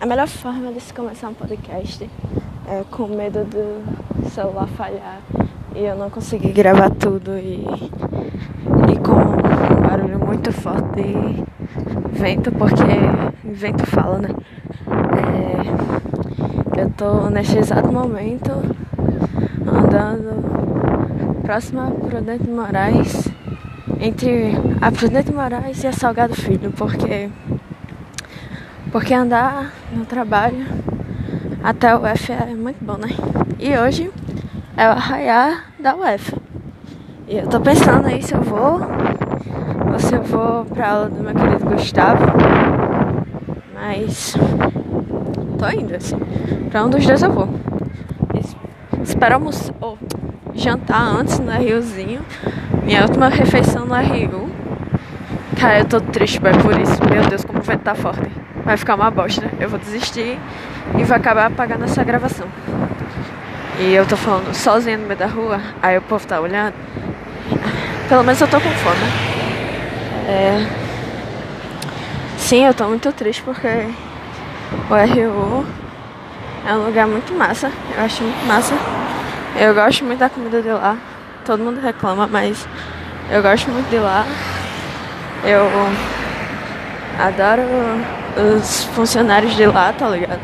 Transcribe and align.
A 0.00 0.06
melhor 0.06 0.28
forma 0.28 0.72
de 0.72 0.80
se 0.80 0.94
começar 0.94 1.28
um 1.28 1.34
podcast 1.34 2.08
é 2.68 2.84
com 2.88 3.08
medo 3.08 3.44
do 3.44 4.30
celular 4.30 4.68
falhar 4.68 5.20
e 5.74 5.84
eu 5.84 5.96
não 5.96 6.08
conseguir 6.08 6.52
gravar 6.52 6.90
tudo 6.90 7.36
e, 7.36 7.66
e 8.92 8.96
com 9.00 9.12
um 9.12 9.82
barulho 9.82 10.24
muito 10.24 10.52
forte 10.52 11.02
de 11.02 11.44
vento, 12.16 12.52
porque 12.52 12.84
vento 13.42 13.84
fala, 13.86 14.18
né? 14.18 14.28
É, 16.76 16.80
eu 16.80 16.90
tô 16.90 17.28
neste 17.28 17.58
exato 17.58 17.90
momento 17.90 18.52
andando 19.66 21.42
próximo 21.42 21.80
a 21.80 21.90
Prudente 21.90 22.48
Moraes, 22.48 23.26
entre 24.00 24.52
a 24.80 24.92
Prudente 24.92 25.32
Moraes 25.32 25.82
e 25.82 25.88
a 25.88 25.92
Salgado 25.92 26.36
Filho, 26.36 26.70
porque 26.70 27.28
porque 28.90 29.14
andar 29.14 29.72
no 29.92 30.04
trabalho 30.04 30.66
até 31.62 31.94
o 31.94 31.98
UF 31.98 32.32
é 32.32 32.54
muito 32.54 32.82
bom, 32.82 32.96
né? 32.96 33.08
E 33.58 33.76
hoje 33.76 34.10
é 34.76 34.86
o 34.88 34.92
arraiar 34.92 35.66
da 35.78 35.94
UF. 35.94 36.34
E 37.26 37.36
eu 37.36 37.46
tô 37.46 37.60
pensando 37.60 38.06
aí 38.06 38.22
se 38.22 38.34
eu 38.34 38.40
vou 38.40 38.80
ou 39.92 39.98
se 39.98 40.14
eu 40.14 40.22
vou 40.22 40.64
pra 40.64 40.90
aula 40.90 41.08
do 41.08 41.22
meu 41.22 41.34
querido 41.34 41.64
Gustavo. 41.66 42.24
Mas 43.74 44.34
tô 45.58 45.68
indo, 45.68 45.94
assim. 45.94 46.16
Pra 46.70 46.84
um 46.84 46.90
dos 46.90 47.04
dois 47.04 47.22
eu 47.22 47.32
vou. 47.32 47.48
Esperamos 49.02 49.72
oh, 49.80 49.96
jantar 50.54 51.02
antes 51.02 51.38
no 51.38 51.50
Riozinho. 51.52 52.20
Minha 52.84 53.02
última 53.02 53.28
refeição 53.28 53.84
no 53.84 53.94
Rio. 53.96 54.48
Cara, 55.58 55.80
eu 55.80 55.84
tô 55.84 56.00
triste 56.00 56.40
por 56.40 56.78
isso. 56.78 56.98
Meu 57.10 57.28
Deus, 57.28 57.44
como 57.44 57.60
vento 57.60 57.82
tá 57.82 57.94
forte 57.94 58.37
vai 58.68 58.76
ficar 58.76 58.96
uma 58.96 59.10
bosta. 59.10 59.50
Eu 59.58 59.70
vou 59.70 59.78
desistir 59.78 60.38
e 60.98 61.02
vou 61.02 61.16
acabar 61.16 61.46
apagando 61.46 61.84
essa 61.84 62.04
gravação. 62.04 62.46
E 63.78 63.94
eu 63.94 64.04
tô 64.04 64.14
falando 64.14 64.52
sozinha 64.54 64.98
no 64.98 65.06
meio 65.06 65.18
da 65.18 65.26
rua, 65.26 65.58
aí 65.82 65.96
o 65.96 66.02
povo 66.02 66.26
tá 66.26 66.38
olhando. 66.38 66.74
Pelo 68.10 68.22
menos 68.22 68.38
eu 68.38 68.46
tô 68.46 68.60
com 68.60 68.68
fome. 68.68 69.06
É... 70.28 70.66
Sim, 72.36 72.66
eu 72.66 72.74
tô 72.74 72.84
muito 72.88 73.10
triste 73.12 73.42
porque 73.42 73.68
o 74.90 74.94
RU 74.94 75.66
é 76.68 76.74
um 76.74 76.84
lugar 76.84 77.06
muito 77.06 77.32
massa. 77.32 77.72
Eu 77.96 78.04
acho 78.04 78.22
muito 78.22 78.46
massa. 78.46 78.74
Eu 79.58 79.74
gosto 79.74 80.04
muito 80.04 80.18
da 80.18 80.28
comida 80.28 80.60
de 80.60 80.68
lá. 80.68 80.94
Todo 81.46 81.64
mundo 81.64 81.80
reclama, 81.80 82.26
mas 82.26 82.68
eu 83.30 83.40
gosto 83.40 83.70
muito 83.70 83.88
de 83.88 83.98
lá. 83.98 84.26
Eu 85.42 85.70
adoro 87.18 88.17
os 88.38 88.84
funcionários 88.84 89.54
de 89.56 89.66
lá, 89.66 89.92
tá 89.92 90.08
ligado? 90.08 90.40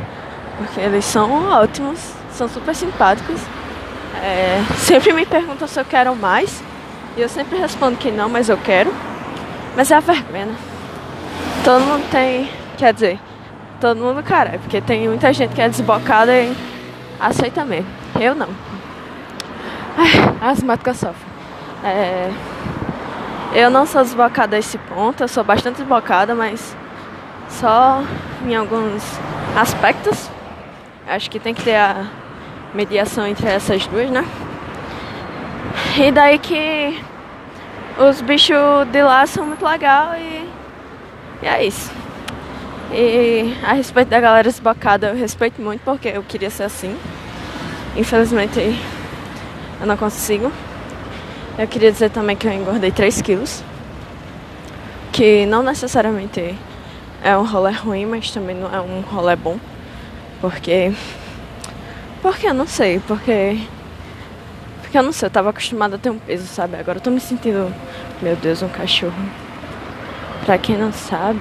Porque 0.58 0.80
eles 0.80 1.04
são 1.04 1.48
ótimos, 1.50 2.00
são 2.32 2.48
super 2.48 2.74
simpáticos. 2.74 3.40
É, 4.22 4.62
sempre 4.76 5.12
me 5.12 5.24
perguntam 5.26 5.66
se 5.68 5.78
eu 5.78 5.84
quero 5.84 6.14
mais. 6.16 6.62
E 7.16 7.20
eu 7.20 7.28
sempre 7.28 7.58
respondo 7.58 7.96
que 7.96 8.10
não, 8.10 8.28
mas 8.28 8.48
eu 8.48 8.56
quero. 8.56 8.92
Mas 9.76 9.90
é 9.90 9.96
a 9.96 10.00
vergonha, 10.00 10.46
né? 10.46 10.56
Todo 11.64 11.82
mundo 11.82 12.04
tem. 12.10 12.50
Quer 12.76 12.92
dizer, 12.92 13.20
todo 13.80 14.00
mundo 14.00 14.22
cara, 14.22 14.54
é 14.54 14.58
porque 14.58 14.80
tem 14.80 15.08
muita 15.08 15.32
gente 15.32 15.54
que 15.54 15.62
é 15.62 15.68
desbocada 15.68 16.34
e 16.36 16.56
aceita 17.20 17.64
mesmo. 17.64 17.86
Eu 18.20 18.34
não. 18.34 18.48
Ai, 19.96 20.50
asmática 20.50 20.92
sofre. 20.92 21.26
É, 21.84 22.30
eu 23.54 23.70
não 23.70 23.86
sou 23.86 24.02
desbocada 24.02 24.56
a 24.56 24.58
esse 24.58 24.78
ponto, 24.78 25.22
eu 25.22 25.28
sou 25.28 25.44
bastante 25.44 25.76
desbocada, 25.76 26.34
mas 26.34 26.76
só 27.60 28.02
em 28.46 28.54
alguns 28.54 29.02
aspectos. 29.56 30.30
Acho 31.06 31.30
que 31.30 31.38
tem 31.38 31.54
que 31.54 31.62
ter 31.62 31.76
a 31.76 32.06
mediação 32.74 33.26
entre 33.26 33.46
essas 33.46 33.86
duas, 33.86 34.10
né? 34.10 34.24
E 35.96 36.10
daí 36.10 36.38
que 36.38 37.00
os 37.98 38.20
bichos 38.20 38.56
de 38.90 39.02
lá 39.02 39.26
são 39.26 39.46
muito 39.46 39.64
legais 39.64 40.20
e, 40.20 40.48
e 41.44 41.46
é 41.46 41.64
isso. 41.64 41.90
E 42.92 43.56
a 43.62 43.72
respeito 43.72 44.08
da 44.08 44.20
galera 44.20 44.48
esbocada, 44.48 45.08
eu 45.08 45.16
respeito 45.16 45.60
muito 45.60 45.82
porque 45.82 46.08
eu 46.08 46.22
queria 46.22 46.50
ser 46.50 46.64
assim. 46.64 46.96
Infelizmente 47.96 48.58
eu 49.80 49.86
não 49.86 49.96
consigo. 49.96 50.50
Eu 51.56 51.68
queria 51.68 51.92
dizer 51.92 52.10
também 52.10 52.36
que 52.36 52.46
eu 52.46 52.52
engordei 52.52 52.90
3 52.90 53.22
quilos. 53.22 53.62
Que 55.12 55.46
não 55.46 55.62
necessariamente 55.62 56.56
é 57.24 57.36
um 57.38 57.44
rolê 57.44 57.72
ruim, 57.72 58.04
mas 58.04 58.30
também 58.30 58.54
não 58.54 58.72
é 58.72 58.80
um 58.80 59.00
rolê 59.00 59.34
bom. 59.34 59.58
Porque. 60.42 60.92
Porque 62.20 62.46
eu 62.46 62.54
não 62.54 62.66
sei, 62.66 63.00
porque. 63.00 63.58
Porque 64.82 64.98
eu 64.98 65.02
não 65.02 65.10
sei, 65.10 65.26
eu 65.26 65.30
tava 65.30 65.48
acostumada 65.48 65.96
a 65.96 65.98
ter 65.98 66.10
um 66.10 66.18
peso, 66.18 66.46
sabe? 66.46 66.76
Agora 66.76 66.98
eu 66.98 67.02
tô 67.02 67.10
me 67.10 67.18
sentindo, 67.18 67.74
meu 68.20 68.36
Deus, 68.36 68.62
um 68.62 68.68
cachorro. 68.68 69.14
Pra 70.44 70.58
quem 70.58 70.76
não 70.76 70.92
sabe, 70.92 71.40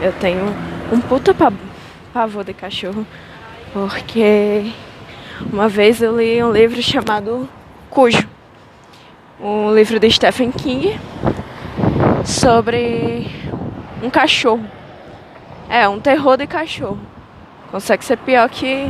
eu 0.00 0.12
tenho 0.12 0.46
um 0.92 1.00
puta 1.00 1.34
pavor 2.12 2.44
de 2.44 2.54
cachorro. 2.54 3.04
Porque 3.72 4.72
uma 5.52 5.68
vez 5.68 6.00
eu 6.00 6.16
li 6.16 6.40
um 6.40 6.52
livro 6.52 6.80
chamado 6.80 7.48
Cujo. 7.90 8.28
Um 9.40 9.74
livro 9.74 9.98
de 9.98 10.08
Stephen 10.08 10.52
King 10.52 10.98
sobre 12.24 13.28
um 14.00 14.08
cachorro. 14.08 14.64
É, 15.74 15.88
um 15.88 15.98
terror 15.98 16.36
de 16.36 16.46
cachorro. 16.46 17.00
Consegue 17.72 18.04
ser 18.04 18.16
pior 18.18 18.48
que 18.48 18.86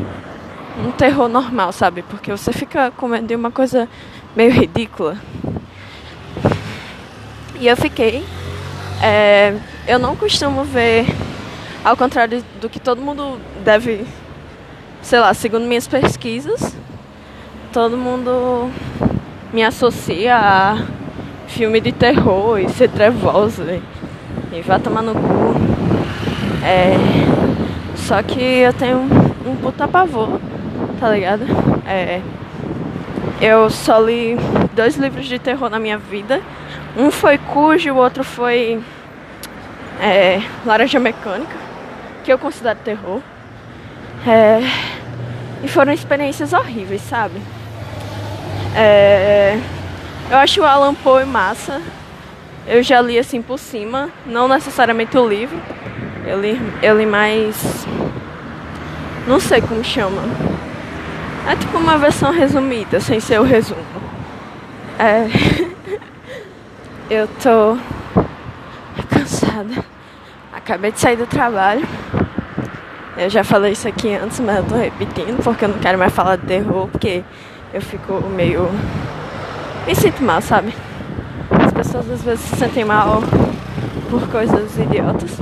um 0.85 0.91
terror 0.91 1.31
normal, 1.31 1.73
sabe? 1.73 2.03
Porque 2.03 2.31
você 2.31 2.53
fica 2.53 2.91
comendo 2.91 3.29
de 3.29 3.35
uma 3.35 3.51
coisa 3.51 3.89
meio 4.37 4.51
ridícula. 4.53 5.17
E 7.59 7.67
eu 7.67 7.75
fiquei. 7.75 8.23
É, 9.03 9.57
eu 9.89 9.99
não 9.99 10.15
costumo 10.15 10.63
ver, 10.63 11.07
ao 11.83 11.97
contrário 11.97 12.45
do 12.61 12.69
que 12.69 12.79
todo 12.79 13.01
mundo 13.01 13.41
deve, 13.65 14.07
sei 15.01 15.21
lá, 15.21 15.33
segundo 15.33 15.65
minhas 15.65 15.89
pesquisas, 15.89 16.77
todo 17.73 17.97
mundo 17.97 18.71
me 19.55 19.65
associa 19.65 20.37
a 20.37 20.87
filme 21.49 21.81
de 21.81 21.93
terror 21.93 22.59
e 22.59 22.69
ser 22.69 22.91
trevoso 22.91 23.63
e, 23.63 23.83
e 24.59 24.61
vá 24.61 24.79
tomar 24.79 25.01
no 25.01 25.15
cu. 25.15 25.64
É, 26.65 26.97
só 27.95 28.23
que 28.23 28.41
eu 28.41 28.73
tenho 28.73 28.97
um, 28.99 29.57
puta 29.61 29.87
pavor, 29.87 30.41
tá 30.99 31.11
ligado? 31.11 31.45
É, 31.87 32.23
eu 33.39 33.69
só 33.69 33.99
li 33.99 34.35
dois 34.75 34.97
livros 34.97 35.27
de 35.27 35.39
terror 35.39 35.69
na 35.69 35.79
minha 35.79 35.99
vida. 35.99 36.41
Um 36.97 37.11
foi 37.11 37.37
Cujo, 37.37 37.93
o 37.93 37.97
outro 37.97 38.25
foi 38.25 38.83
é, 40.01 40.41
Laranja 40.65 40.99
Mecânica, 40.99 41.55
que 42.25 42.33
eu 42.33 42.39
considero 42.39 42.79
terror. 42.83 43.21
É, 44.27 44.61
e 45.63 45.69
foram 45.69 45.93
experiências 45.93 46.55
horríveis, 46.55 47.03
sabe? 47.03 47.43
É, 48.75 49.59
eu 50.31 50.39
acho 50.39 50.63
o 50.63 50.65
Alan 50.65 50.95
Poe 50.95 51.27
massa. 51.27 51.83
Eu 52.67 52.83
já 52.83 53.03
li 53.03 53.19
assim 53.19 53.43
por 53.43 53.59
cima, 53.59 54.09
não 54.25 54.49
necessariamente 54.49 55.19
o 55.19 55.29
livro. 55.29 55.61
Eu 56.27 56.41
li, 56.41 56.59
eu 56.83 56.97
li 56.97 57.05
mais. 57.05 57.87
Não 59.27 59.39
sei 59.39 59.61
como 59.61 59.85
chama. 59.85 60.23
É 61.47 61.55
tipo 61.57 61.77
uma 61.77 61.99
versão 61.99 62.33
resumida, 62.33 62.99
sem 62.99 63.21
ser 63.21 63.41
o 63.41 63.45
resumo. 63.45 63.81
É. 64.99 65.27
eu 67.11 67.29
tô 67.43 67.77
cansada. 69.11 69.85
Acabei 70.53 70.93
de 70.93 71.01
sair 71.01 71.17
do 71.17 71.27
trabalho. 71.27 71.87
Eu 73.17 73.29
já 73.29 73.45
falei 73.45 73.73
isso 73.73 73.87
aqui 73.87 74.15
antes, 74.15 74.41
mas 74.41 74.57
eu 74.57 74.65
tô 74.65 74.75
repetindo 74.77 75.43
porque 75.43 75.67
eu 75.67 75.69
não 75.69 75.79
quero 75.79 75.99
mais 75.99 76.13
falar 76.13 76.37
de 76.37 76.47
terror, 76.47 76.89
porque 76.89 77.23
eu 77.73 77.83
fico 77.83 78.15
meio. 78.31 78.69
Me 79.87 79.95
sinto 79.95 80.23
mal, 80.23 80.41
sabe? 80.41 80.75
As 81.51 81.73
pessoas 81.73 82.11
às 82.11 82.23
vezes 82.23 82.41
se 82.41 82.57
sentem 82.57 82.85
mal 82.85 83.23
por 84.11 84.27
coisas 84.29 84.79
idiotas. 84.79 85.39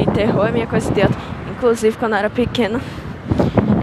E 0.00 0.10
terror 0.12 0.46
é 0.46 0.52
minha 0.52 0.66
coisa 0.66 0.90
idiota. 0.90 1.14
Inclusive, 1.50 1.96
quando 1.98 2.12
eu 2.12 2.18
era 2.18 2.30
pequena, 2.30 2.80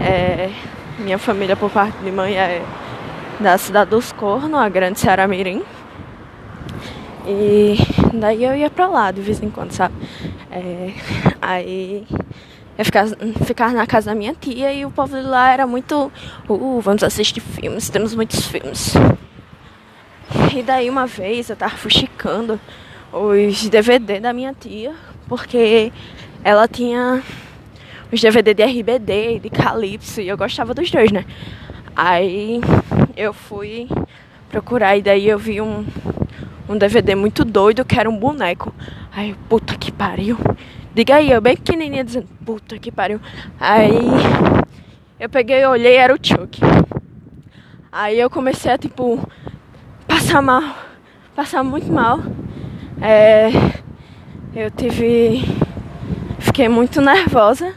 é, 0.00 0.50
minha 0.98 1.16
família, 1.16 1.54
por 1.54 1.70
parte 1.70 1.96
de 1.98 2.10
mãe, 2.10 2.36
é 2.36 2.64
da 3.38 3.56
cidade 3.56 3.90
dos 3.90 4.10
Cornos, 4.10 4.58
a 4.58 4.68
grande 4.68 4.98
Ceará 4.98 5.28
Mirim. 5.28 5.62
E 7.24 7.76
daí 8.14 8.42
eu 8.42 8.56
ia 8.56 8.68
pra 8.68 8.88
lá 8.88 9.12
de 9.12 9.20
vez 9.20 9.40
em 9.40 9.48
quando, 9.48 9.70
sabe? 9.70 9.94
É, 10.50 10.92
aí 11.40 12.04
eu 12.76 12.84
ficava, 12.84 13.16
ficava 13.44 13.72
na 13.74 13.86
casa 13.86 14.10
da 14.10 14.14
minha 14.14 14.34
tia 14.34 14.72
e 14.72 14.84
o 14.84 14.90
povo 14.90 15.16
de 15.16 15.22
lá 15.22 15.52
era 15.52 15.66
muito. 15.66 16.10
Uh, 16.48 16.80
vamos 16.80 17.02
assistir 17.04 17.40
filmes, 17.40 17.88
temos 17.90 18.14
muitos 18.14 18.46
filmes. 18.46 18.94
E 20.54 20.62
daí 20.62 20.90
uma 20.90 21.06
vez 21.06 21.48
eu 21.48 21.56
tava 21.56 21.76
fuxicando 21.76 22.58
os 23.12 23.68
DVD 23.68 24.20
da 24.20 24.32
minha 24.32 24.52
tia, 24.52 24.94
porque 25.28 25.92
ela 26.42 26.66
tinha 26.66 27.22
os 28.10 28.20
DVD 28.20 28.54
de 28.54 28.64
RBD 28.64 29.40
de 29.40 29.50
Calypso, 29.50 30.20
e 30.20 30.28
eu 30.28 30.36
gostava 30.36 30.72
dos 30.72 30.90
dois, 30.90 31.12
né? 31.12 31.24
Aí 31.94 32.60
eu 33.16 33.32
fui 33.32 33.88
procurar 34.48 34.96
e 34.96 35.02
daí 35.02 35.28
eu 35.28 35.38
vi 35.38 35.60
um, 35.60 35.84
um 36.68 36.76
DVD 36.78 37.14
muito 37.14 37.44
doido 37.44 37.84
que 37.84 37.98
era 37.98 38.08
um 38.08 38.16
boneco. 38.16 38.74
Aí, 39.12 39.34
puta 39.48 39.76
que 39.76 39.92
pariu. 39.92 40.38
Diga 40.94 41.16
aí, 41.16 41.30
eu 41.30 41.40
bem 41.40 41.56
pequenininha 41.56 42.04
dizendo, 42.04 42.28
puta 42.44 42.78
que 42.78 42.90
pariu. 42.90 43.20
Aí 43.60 43.98
eu 45.20 45.28
peguei 45.28 45.64
olhei, 45.66 45.96
era 45.96 46.14
o 46.14 46.18
Chuck. 46.20 46.60
Aí 47.90 48.18
eu 48.18 48.30
comecei 48.30 48.70
a, 48.70 48.78
tipo, 48.78 49.18
passar 50.06 50.40
mal, 50.40 50.62
passar 51.34 51.62
muito 51.64 51.92
mal. 51.92 52.20
É, 53.00 53.48
eu 54.54 54.70
tive. 54.70 55.42
Fiquei 56.38 56.68
muito 56.68 57.00
nervosa. 57.00 57.74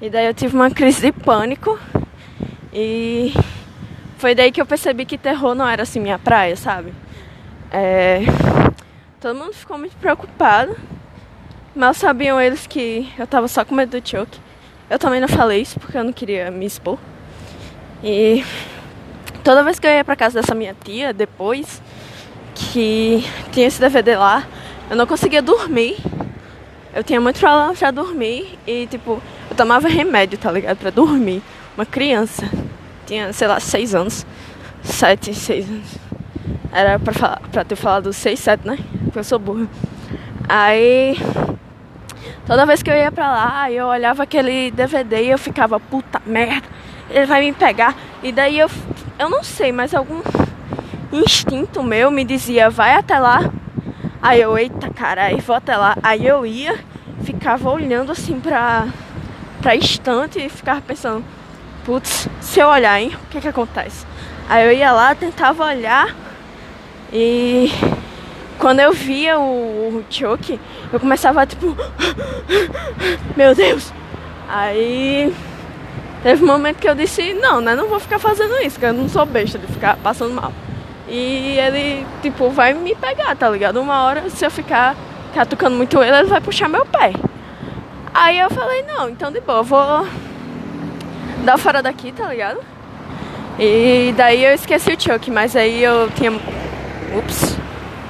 E 0.00 0.10
daí 0.10 0.26
eu 0.26 0.34
tive 0.34 0.54
uma 0.54 0.70
crise 0.70 1.00
de 1.00 1.12
pânico. 1.12 1.78
E 2.72 3.32
foi 4.18 4.34
daí 4.34 4.50
que 4.50 4.60
eu 4.60 4.66
percebi 4.66 5.04
que 5.04 5.18
terror 5.18 5.54
não 5.54 5.66
era 5.66 5.82
assim 5.82 6.00
minha 6.00 6.18
praia, 6.18 6.56
sabe? 6.56 6.92
É, 7.70 8.20
todo 9.20 9.38
mundo 9.38 9.52
ficou 9.52 9.78
muito 9.78 9.96
preocupado. 9.96 10.76
Mal 11.74 11.94
sabiam 11.94 12.40
eles 12.40 12.66
que 12.66 13.10
eu 13.18 13.26
tava 13.26 13.48
só 13.48 13.64
com 13.64 13.74
medo 13.74 14.00
do 14.00 14.08
choque. 14.08 14.38
Eu 14.90 14.98
também 14.98 15.20
não 15.20 15.28
falei 15.28 15.62
isso 15.62 15.80
porque 15.80 15.96
eu 15.96 16.04
não 16.04 16.12
queria 16.12 16.50
me 16.50 16.66
expor. 16.66 16.98
E 18.04 18.44
toda 19.42 19.62
vez 19.62 19.78
que 19.78 19.86
eu 19.86 19.90
ia 19.90 20.04
pra 20.04 20.16
casa 20.16 20.40
dessa 20.40 20.54
minha 20.54 20.74
tia, 20.84 21.12
depois 21.12 21.80
que 22.54 23.24
tinha 23.52 23.66
esse 23.66 23.80
DVD 23.80 24.16
lá, 24.16 24.46
eu 24.92 24.96
não 24.96 25.06
conseguia 25.06 25.40
dormir. 25.40 25.96
Eu 26.94 27.02
tinha 27.02 27.18
muito 27.18 27.40
problema 27.40 27.72
pra 27.72 27.90
dormir 27.90 28.58
e, 28.66 28.86
tipo, 28.88 29.22
eu 29.48 29.56
tomava 29.56 29.88
remédio, 29.88 30.36
tá 30.36 30.52
ligado? 30.52 30.76
Pra 30.76 30.90
dormir. 30.90 31.42
Uma 31.74 31.86
criança. 31.86 32.46
Tinha, 33.06 33.32
sei 33.32 33.48
lá, 33.48 33.58
seis 33.58 33.94
anos. 33.94 34.26
Sete, 34.82 35.32
seis 35.32 35.66
anos. 35.66 35.96
Era 36.70 36.98
pra, 36.98 37.14
falar, 37.14 37.40
pra 37.50 37.64
ter 37.64 37.74
falado 37.74 38.12
seis, 38.12 38.38
sete, 38.38 38.68
né? 38.68 38.78
Porque 39.04 39.18
eu 39.18 39.24
sou 39.24 39.38
burra. 39.38 39.66
Aí, 40.46 41.16
toda 42.46 42.66
vez 42.66 42.82
que 42.82 42.90
eu 42.90 42.94
ia 42.94 43.10
pra 43.10 43.32
lá, 43.32 43.70
eu 43.70 43.86
olhava 43.86 44.24
aquele 44.24 44.70
DVD 44.72 45.22
e 45.22 45.30
eu 45.30 45.38
ficava, 45.38 45.80
puta 45.80 46.20
merda, 46.26 46.68
ele 47.08 47.24
vai 47.24 47.40
me 47.40 47.54
pegar. 47.54 47.96
E 48.22 48.30
daí 48.30 48.58
eu, 48.58 48.68
eu 49.18 49.30
não 49.30 49.42
sei, 49.42 49.72
mas 49.72 49.94
algum 49.94 50.20
instinto 51.10 51.82
meu 51.82 52.10
me 52.10 52.24
dizia, 52.26 52.68
vai 52.68 52.92
até 52.94 53.18
lá 53.18 53.50
Aí 54.22 54.40
eu, 54.40 54.56
eita 54.56 54.88
cara, 54.88 55.36
vou 55.44 55.56
até 55.56 55.76
lá. 55.76 55.96
Aí 56.00 56.24
eu 56.24 56.46
ia, 56.46 56.78
ficava 57.24 57.68
olhando 57.68 58.12
assim 58.12 58.38
pra, 58.38 58.86
pra 59.60 59.74
estante 59.74 60.38
e 60.38 60.48
ficava 60.48 60.80
pensando, 60.80 61.24
putz, 61.84 62.28
se 62.40 62.60
eu 62.60 62.68
olhar, 62.68 63.00
hein, 63.00 63.10
o 63.24 63.26
que 63.26 63.40
que 63.40 63.48
acontece? 63.48 64.06
Aí 64.48 64.64
eu 64.64 64.72
ia 64.72 64.92
lá, 64.92 65.12
tentava 65.12 65.64
olhar 65.64 66.14
e 67.12 67.68
quando 68.60 68.78
eu 68.78 68.92
via 68.92 69.40
o, 69.40 69.98
o 69.98 70.04
choke, 70.08 70.60
eu 70.92 71.00
começava 71.00 71.44
tipo, 71.44 71.76
meu 73.36 73.56
Deus. 73.56 73.92
Aí 74.48 75.34
teve 76.22 76.44
um 76.44 76.46
momento 76.46 76.78
que 76.78 76.88
eu 76.88 76.94
disse, 76.94 77.34
não, 77.34 77.60
né, 77.60 77.74
não 77.74 77.88
vou 77.88 77.98
ficar 77.98 78.20
fazendo 78.20 78.54
isso, 78.62 78.78
que 78.78 78.86
eu 78.86 78.92
não 78.92 79.08
sou 79.08 79.26
besta 79.26 79.58
de 79.58 79.66
ficar 79.66 79.96
passando 79.96 80.32
mal. 80.32 80.52
E 81.14 81.58
ele, 81.58 82.06
tipo, 82.22 82.48
vai 82.48 82.72
me 82.72 82.94
pegar, 82.94 83.36
tá 83.36 83.46
ligado? 83.50 83.78
Uma 83.78 84.02
hora, 84.04 84.30
se 84.30 84.46
eu 84.46 84.50
ficar 84.50 84.96
catucando 85.34 85.76
muito 85.76 86.02
ele, 86.02 86.16
ele 86.16 86.28
vai 86.28 86.40
puxar 86.40 86.70
meu 86.70 86.86
pé. 86.86 87.12
Aí 88.14 88.38
eu 88.38 88.48
falei, 88.48 88.82
não, 88.84 89.10
então 89.10 89.30
de 89.30 89.38
boa, 89.42 89.62
vou 89.62 90.06
dar 91.44 91.58
fora 91.58 91.82
daqui, 91.82 92.12
tá 92.12 92.28
ligado? 92.28 92.60
E 93.58 94.14
daí 94.16 94.42
eu 94.42 94.54
esqueci 94.54 94.90
o 94.90 94.98
Chuck, 94.98 95.30
mas 95.30 95.54
aí 95.54 95.82
eu 95.82 96.10
tinha. 96.12 96.32
Ups! 96.32 97.58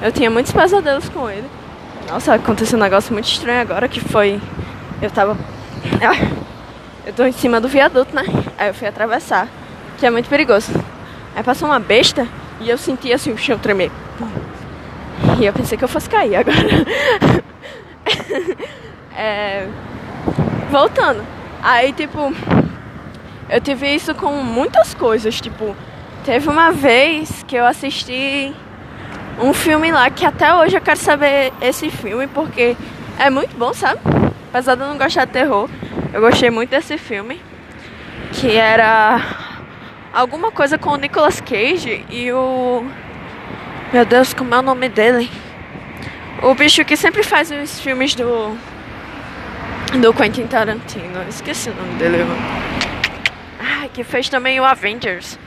Eu 0.01 0.09
tinha 0.09 0.29
muitos 0.29 0.53
pesadelos 0.53 1.09
com 1.09 1.29
ele. 1.29 1.49
Nossa, 2.09 2.35
aconteceu 2.35 2.79
um 2.79 2.81
negócio 2.81 3.11
muito 3.11 3.27
estranho 3.27 3.59
agora 3.59 3.89
que 3.89 3.99
foi. 3.99 4.39
Eu 5.01 5.11
tava. 5.11 5.37
Eu 7.05 7.11
tô 7.11 7.25
em 7.25 7.33
cima 7.33 7.59
do 7.59 7.67
viaduto, 7.67 8.15
né? 8.15 8.23
Aí 8.57 8.69
eu 8.69 8.73
fui 8.73 8.87
atravessar, 8.87 9.49
que 9.97 10.05
é 10.05 10.09
muito 10.09 10.29
perigoso. 10.29 10.71
Aí 11.35 11.43
passou 11.43 11.67
uma 11.67 11.77
besta 11.77 12.25
e 12.63 12.69
eu 12.69 12.77
senti 12.77 13.11
assim 13.11 13.31
o 13.31 13.37
chão 13.37 13.59
tremer. 13.59 13.91
E 15.39 15.45
eu 15.45 15.53
pensei 15.53 15.77
que 15.77 15.83
eu 15.83 15.89
fosse 15.89 16.09
cair 16.09 16.35
agora. 16.35 16.55
é... 19.15 19.67
Voltando. 20.71 21.23
Aí, 21.61 21.91
tipo, 21.91 22.33
eu 23.49 23.61
tive 23.61 23.93
isso 23.93 24.15
com 24.15 24.31
muitas 24.31 24.93
coisas. 24.93 25.39
Tipo, 25.41 25.75
teve 26.23 26.47
uma 26.47 26.71
vez 26.71 27.43
que 27.47 27.55
eu 27.55 27.65
assisti 27.65 28.53
um 29.41 29.53
filme 29.53 29.91
lá 29.91 30.09
que 30.09 30.25
até 30.25 30.55
hoje 30.55 30.77
eu 30.77 30.81
quero 30.81 30.99
saber 30.99 31.51
esse 31.61 31.89
filme 31.89 32.27
porque 32.27 32.77
é 33.19 33.29
muito 33.29 33.55
bom, 33.57 33.73
sabe? 33.73 33.99
Apesar 34.49 34.75
de 34.75 34.81
eu 34.81 34.87
não 34.87 34.97
gostar 34.97 35.25
de 35.25 35.33
terror, 35.33 35.69
eu 36.13 36.21
gostei 36.21 36.49
muito 36.49 36.69
desse 36.69 36.97
filme. 36.97 37.41
Que 38.31 38.55
era 38.55 39.42
alguma 40.13 40.51
coisa 40.51 40.77
com 40.77 40.91
o 40.91 40.95
Nicolas 40.95 41.41
Cage 41.41 42.05
e 42.09 42.31
o. 42.31 42.85
Meu 43.91 44.05
Deus, 44.05 44.33
como 44.33 44.53
é 44.53 44.59
o 44.59 44.61
nome 44.61 44.87
dele? 44.87 45.29
O 46.41 46.53
bicho 46.53 46.85
que 46.85 46.95
sempre 46.95 47.23
faz 47.23 47.49
os 47.51 47.79
filmes 47.79 48.13
do. 48.13 48.55
Do 49.99 50.13
Quentin 50.13 50.47
Tarantino. 50.47 51.23
Esqueci 51.27 51.69
o 51.69 51.75
nome 51.75 51.95
dele. 51.95 52.17
Ai, 53.59 53.89
que 53.93 54.03
fez 54.03 54.29
também 54.29 54.59
o 54.59 54.63
Avengers. 54.63 55.39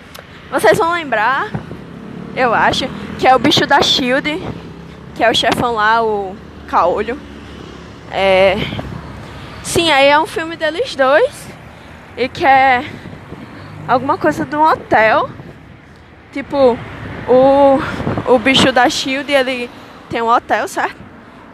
Vocês 0.50 0.78
vão 0.78 0.92
lembrar, 0.92 1.50
eu 2.36 2.54
acho, 2.54 2.88
que 3.18 3.26
é 3.26 3.34
o 3.34 3.38
bicho 3.38 3.66
da 3.66 3.82
Shield, 3.82 4.40
que 5.16 5.24
é 5.24 5.30
o 5.30 5.34
chefão 5.34 5.74
lá, 5.74 6.02
o 6.02 6.36
Caolho. 6.68 7.18
É. 8.12 8.56
Sim, 9.64 9.90
aí 9.90 10.06
é 10.06 10.18
um 10.18 10.26
filme 10.26 10.54
deles 10.54 10.94
dois. 10.94 11.48
E 12.16 12.28
que 12.28 12.46
é 12.46 12.84
alguma 13.86 14.18
coisa 14.18 14.44
de 14.44 14.56
um 14.56 14.62
hotel. 14.62 15.28
Tipo, 16.32 16.78
o, 17.28 17.78
o 18.32 18.38
bicho 18.38 18.70
da 18.72 18.88
Shield, 18.88 19.30
ele 19.32 19.70
tem 20.10 20.22
um 20.22 20.28
hotel, 20.28 20.68
certo? 20.68 21.06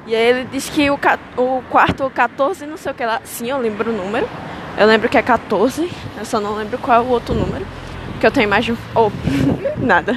E 0.07 0.15
aí 0.15 0.23
ele 0.23 0.49
disse 0.51 0.71
que 0.71 0.91
o, 0.91 0.99
o 1.37 1.63
quarto 1.71 2.11
14, 2.11 2.67
não 2.67 2.77
sei 2.77 2.93
o 2.93 2.95
que 2.95 3.05
lá. 3.05 3.21
Sim, 3.25 3.51
eu 3.51 3.59
lembro 3.59 3.91
o 3.91 3.97
número. 3.97 4.29
Eu 4.77 4.87
lembro 4.87 5.09
que 5.09 5.17
é 5.17 5.23
14. 5.23 5.91
Eu 6.19 6.25
só 6.25 6.41
não 6.41 6.55
lembro 6.55 6.79
qual 6.79 7.03
é 7.03 7.05
o 7.05 7.09
outro 7.09 7.35
número. 7.35 7.65
Que 8.19 8.27
eu 8.27 8.31
tenho 8.31 8.49
mais 8.49 8.65
de 8.65 8.73
um. 8.73 8.77
Oh, 8.95 9.11
nada. 9.79 10.13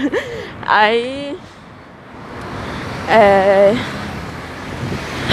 Aí. 0.65 1.37
É. 3.07 3.73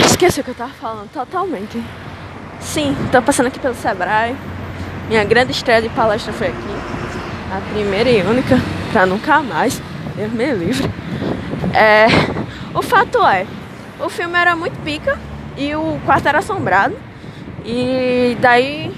Esqueci 0.04 0.40
o 0.40 0.44
que 0.44 0.50
eu 0.50 0.54
tava 0.54 0.72
falando 0.72 1.10
totalmente. 1.10 1.82
Sim, 2.60 2.94
tô 3.10 3.22
passando 3.22 3.46
aqui 3.46 3.58
pelo 3.58 3.74
Sebrae. 3.74 4.36
Minha 5.12 5.24
grande 5.24 5.52
estreia 5.52 5.82
de 5.82 5.90
palestra 5.90 6.32
foi 6.32 6.46
aqui. 6.46 6.74
A 7.54 7.60
primeira 7.70 8.08
e 8.08 8.22
única, 8.22 8.58
pra 8.90 9.04
nunca 9.04 9.42
mais. 9.42 9.78
Deus 10.16 10.32
me 10.32 10.50
livre. 10.54 10.90
É, 11.74 12.06
o 12.74 12.80
fato 12.80 13.22
é, 13.26 13.44
o 14.00 14.08
filme 14.08 14.38
era 14.38 14.56
muito 14.56 14.74
pica 14.82 15.18
e 15.54 15.74
o 15.74 16.00
quarto 16.06 16.28
era 16.28 16.38
assombrado. 16.38 16.94
E 17.62 18.38
daí 18.40 18.90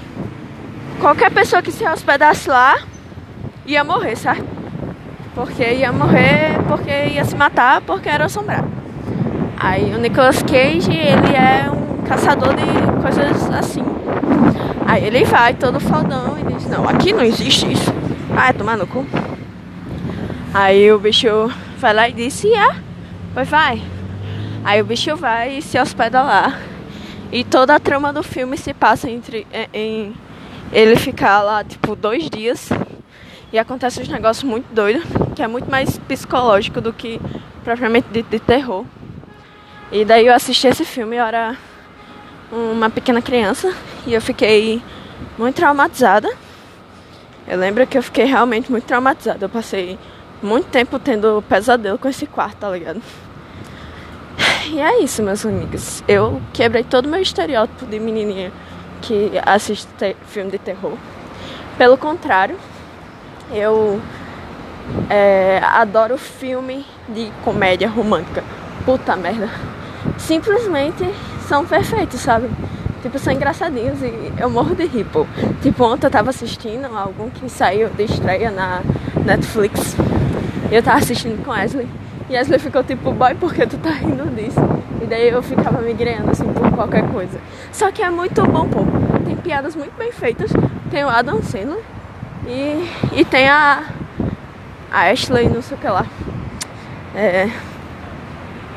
qualquer 1.01 1.29
pessoa 1.31 1.61
que 1.61 1.69
se 1.69 1.85
hospedasse 1.85 2.47
lá 2.47 2.77
ia 3.65 3.83
morrer, 3.83 4.15
sabe? 4.15 4.45
Porque 5.35 5.65
ia 5.65 5.91
morrer, 5.91 6.57
porque 6.69 6.91
ia 7.13 7.25
se 7.25 7.35
matar, 7.35 7.81
porque 7.81 8.07
era 8.07 8.23
assombrado. 8.23 8.69
Aí 9.57 9.93
o 9.93 9.99
Nicolas 9.99 10.41
Cage, 10.41 10.93
ele 10.93 11.35
é 11.35 11.69
um 11.69 12.03
caçador 12.03 12.53
de 12.53 13.01
coisas 13.01 13.49
assim. 13.49 13.83
Aí 14.85 15.03
ele 15.03 15.25
vai 15.25 15.53
todo 15.53 15.79
faldão 15.79 16.37
e 16.37 16.53
diz, 16.53 16.67
não, 16.67 16.87
aqui 16.87 17.11
não 17.11 17.23
existe 17.23 17.71
isso. 17.71 17.91
Ah, 18.37 18.49
é 18.49 18.53
tomar 18.53 18.77
no 18.77 18.85
cu. 18.85 19.05
Aí 20.53 20.91
o 20.91 20.99
bicho 20.99 21.27
vai 21.79 21.93
lá 21.93 22.07
e 22.07 22.13
diz, 22.13 22.45
é, 22.45 22.75
pois 23.33 23.49
vai. 23.49 23.81
Aí 24.63 24.81
o 24.81 24.85
bicho 24.85 25.15
vai 25.15 25.57
e 25.57 25.61
se 25.61 25.79
hospeda 25.79 26.21
lá. 26.21 26.59
E 27.31 27.43
toda 27.43 27.75
a 27.75 27.79
trama 27.79 28.13
do 28.13 28.21
filme 28.21 28.57
se 28.57 28.73
passa 28.73 29.09
entre 29.09 29.47
em, 29.51 29.67
em 29.73 30.15
ele 30.71 30.95
ficar 30.95 31.41
lá, 31.41 31.63
tipo, 31.63 31.95
dois 31.95 32.29
dias. 32.29 32.69
E 33.51 33.57
acontece 33.57 34.01
uns 34.01 34.07
negócios 34.07 34.43
muito 34.43 34.71
doidos, 34.73 35.03
que 35.35 35.41
é 35.41 35.47
muito 35.47 35.69
mais 35.69 35.97
psicológico 35.97 36.79
do 36.79 36.93
que 36.93 37.19
propriamente 37.63 38.07
de, 38.11 38.21
de 38.21 38.39
terror. 38.39 38.85
E 39.91 40.05
daí 40.05 40.27
eu 40.27 40.33
assisti 40.33 40.67
esse 40.67 40.85
filme, 40.85 41.15
eu 41.15 41.25
era 41.25 41.55
uma 42.51 42.89
pequena 42.89 43.21
criança 43.21 43.73
e 44.05 44.13
eu 44.13 44.21
fiquei 44.21 44.81
muito 45.37 45.55
traumatizada. 45.55 46.29
Eu 47.47 47.59
lembro 47.59 47.85
que 47.85 47.97
eu 47.97 48.03
fiquei 48.03 48.25
realmente 48.25 48.71
muito 48.71 48.85
traumatizada. 48.85 49.45
Eu 49.45 49.49
passei 49.49 49.97
muito 50.41 50.67
tempo 50.67 50.99
tendo 50.99 51.43
pesadelo 51.47 51.97
com 51.97 52.07
esse 52.07 52.25
quarto, 52.25 52.57
tá 52.57 52.69
ligado? 52.69 53.01
E 54.71 54.79
é 54.79 55.01
isso, 55.01 55.21
meus 55.21 55.45
amigos. 55.45 56.03
Eu 56.07 56.41
quebrei 56.51 56.83
todo 56.83 57.05
o 57.05 57.09
meu 57.09 57.21
estereótipo 57.21 57.85
de 57.85 57.99
menininha 57.99 58.51
que 59.01 59.31
assiste 59.45 59.87
te 59.97 60.15
filme 60.27 60.49
de 60.49 60.57
terror. 60.57 60.97
Pelo 61.77 61.97
contrário, 61.97 62.57
eu 63.51 64.01
é, 65.09 65.61
adoro 65.63 66.17
filme 66.17 66.85
de 67.09 67.31
comédia 67.43 67.87
romântica. 67.87 68.43
Puta 68.85 69.15
merda. 69.15 69.49
Simplesmente 70.17 71.03
são 71.45 71.65
perfeitos, 71.65 72.19
sabe? 72.19 72.49
Tipo, 73.01 73.19
são 73.19 73.31
engraçadinhos 73.31 74.01
e 74.01 74.33
eu 74.39 74.49
morro 74.49 74.75
de 74.75 74.85
rir, 74.85 75.05
pô. 75.05 75.27
Tipo, 75.61 75.85
ontem 75.85 76.07
eu 76.07 76.11
tava 76.11 76.31
assistindo 76.31 76.85
algum 76.85 77.29
que 77.29 77.47
saiu 77.49 77.89
de 77.89 78.03
estreia 78.03 78.49
na 78.49 78.81
Netflix. 79.23 79.95
Eu 80.71 80.81
tava 80.81 80.97
assistindo 80.97 81.43
com 81.45 81.51
Wesley. 81.51 81.87
E 82.29 82.33
Wesley 82.33 82.57
ficou 82.57 82.83
tipo, 82.83 83.11
boy, 83.11 83.35
por 83.35 83.53
que 83.53 83.67
tu 83.67 83.77
tá 83.77 83.91
rindo 83.91 84.25
disso? 84.35 84.59
E 85.01 85.05
daí 85.05 85.29
eu 85.29 85.43
ficava 85.43 85.81
me 85.81 85.93
migrando 85.93 86.31
assim 86.31 86.51
por 86.51 86.71
qualquer 86.71 87.07
coisa. 87.09 87.39
Só 87.71 87.91
que 87.91 88.01
é 88.01 88.09
muito 88.09 88.41
bom, 88.43 88.67
pô. 88.67 88.79
Tem 89.23 89.35
piadas 89.35 89.75
muito 89.75 89.95
bem 89.95 90.11
feitas. 90.11 90.51
Tem 90.89 91.03
o 91.03 91.09
Adam 91.09 91.43
Sandler. 91.43 91.83
E, 92.47 92.89
e 93.13 93.23
tem 93.23 93.47
a, 93.47 93.83
a 94.91 95.11
Ashley, 95.11 95.47
não 95.47 95.61
sei 95.61 95.77
o 95.77 95.79
que 95.79 95.87
lá. 95.87 96.05
É. 97.13 97.49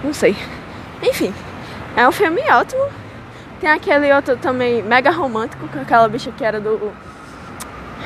Não 0.05 0.13
sei. 0.13 0.37
Enfim, 1.03 1.33
é 1.97 2.07
um 2.07 2.13
filme 2.13 2.41
ótimo. 2.51 2.89
Tem 3.61 3.71
aquele 3.71 4.13
outro 4.13 4.37
também 4.37 4.83
mega 4.83 5.11
romântico 5.11 5.67
com 5.69 5.81
aquela 5.81 6.09
bicha 6.09 6.31
que 6.31 6.45
era 6.45 6.61
do. 6.61 6.93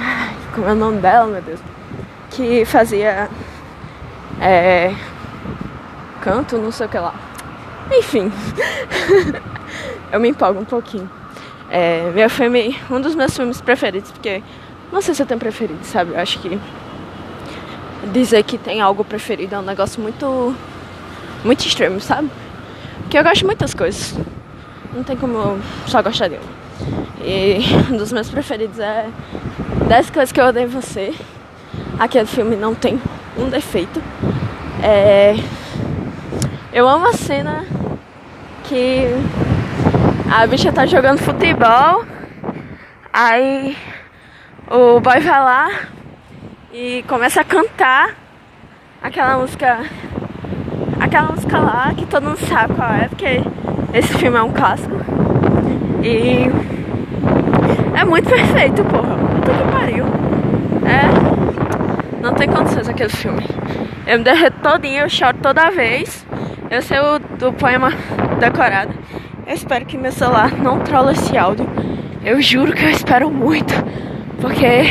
Ai, 0.00 0.34
como 0.54 0.66
é 0.66 0.72
o 0.72 0.74
nome 0.74 1.00
dela, 1.00 1.26
meu 1.26 1.42
Deus? 1.42 1.60
Que 2.30 2.64
fazia. 2.64 3.28
É. 4.40 4.94
Canto, 6.22 6.56
não 6.56 6.72
sei 6.72 6.86
o 6.86 6.88
que 6.88 6.98
lá. 6.98 7.14
Enfim. 7.90 8.32
eu 10.10 10.20
me 10.20 10.28
empolgo 10.30 10.60
um 10.60 10.64
pouquinho. 10.64 11.10
É, 11.70 12.10
meu 12.14 12.28
filme, 12.30 12.78
um 12.90 13.00
dos 13.00 13.14
meus 13.14 13.34
filmes 13.34 13.60
preferidos, 13.60 14.10
porque 14.10 14.42
não 14.92 15.00
sei 15.00 15.14
se 15.14 15.22
eu 15.22 15.26
tenho 15.26 15.40
preferido, 15.40 15.82
sabe? 15.84 16.12
Eu 16.12 16.20
acho 16.20 16.38
que 16.38 16.58
dizer 18.12 18.42
que 18.42 18.58
tem 18.58 18.80
algo 18.80 19.04
preferido 19.04 19.54
é 19.54 19.58
um 19.58 19.62
negócio 19.62 20.00
muito 20.00 20.54
muito 21.44 21.66
extremo, 21.66 22.00
sabe? 22.00 22.30
Porque 23.12 23.18
eu 23.18 23.24
gosto 23.24 23.40
de 23.40 23.44
muitas 23.44 23.74
coisas. 23.74 24.18
Não 24.94 25.04
tem 25.04 25.14
como 25.18 25.36
eu 25.36 25.60
só 25.86 26.02
gostar 26.02 26.28
de 26.28 26.36
uma. 26.36 27.22
E 27.22 27.58
um 27.92 27.98
dos 27.98 28.10
meus 28.10 28.30
preferidos 28.30 28.78
é 28.78 29.06
10 29.86 30.08
coisas 30.08 30.32
que 30.32 30.40
eu 30.40 30.46
odeio 30.46 30.66
você. 30.70 31.12
Aquele 31.98 32.24
filme 32.24 32.56
não 32.56 32.74
tem 32.74 32.98
um 33.36 33.50
defeito. 33.50 34.02
É... 34.82 35.34
Eu 36.72 36.88
amo 36.88 37.06
a 37.06 37.12
cena 37.12 37.66
que 38.64 39.04
a 40.34 40.46
bicha 40.46 40.72
tá 40.72 40.86
jogando 40.86 41.18
futebol. 41.18 42.06
Aí 43.12 43.76
o 44.70 45.00
boy 45.00 45.20
vai 45.20 45.44
lá 45.44 45.70
e 46.72 47.04
começa 47.06 47.42
a 47.42 47.44
cantar 47.44 48.16
aquela 49.02 49.36
música. 49.36 49.80
Aquela 51.02 51.32
música 51.32 51.58
lá 51.58 51.92
que 51.96 52.06
todo 52.06 52.22
mundo 52.22 52.38
sabe 52.46 52.74
qual 52.74 52.92
é, 52.92 53.08
porque 53.08 53.42
esse 53.92 54.14
filme 54.18 54.38
é 54.38 54.42
um 54.42 54.52
clássico. 54.52 54.94
E 56.00 56.48
é 57.98 58.04
muito 58.04 58.30
perfeito, 58.30 58.84
porra. 58.84 59.16
Puta 59.16 59.52
que 59.52 59.72
pariu. 59.72 60.04
É. 60.86 62.22
Não 62.22 62.32
tem 62.34 62.48
condições 62.48 62.88
aquele 62.88 63.10
filme. 63.10 63.42
Eu 64.06 64.18
me 64.18 64.24
derreto 64.24 64.60
todinho, 64.62 65.00
eu 65.00 65.08
choro 65.08 65.36
toda 65.42 65.70
vez. 65.72 66.24
Eu 66.70 66.80
sei 66.80 67.00
o 67.00 67.18
do 67.18 67.52
poema 67.52 67.92
decorado. 68.38 68.94
Eu 69.44 69.54
espero 69.54 69.84
que 69.84 69.98
meu 69.98 70.12
celular 70.12 70.52
não 70.52 70.78
trola 70.78 71.10
esse 71.12 71.36
áudio. 71.36 71.66
Eu 72.24 72.40
juro 72.40 72.72
que 72.72 72.84
eu 72.84 72.90
espero 72.90 73.28
muito. 73.28 73.74
Porque 74.40 74.84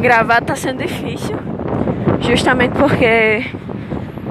gravar 0.00 0.42
tá 0.42 0.54
sendo 0.54 0.78
difícil. 0.78 1.36
Justamente 2.20 2.78
porque 2.78 3.46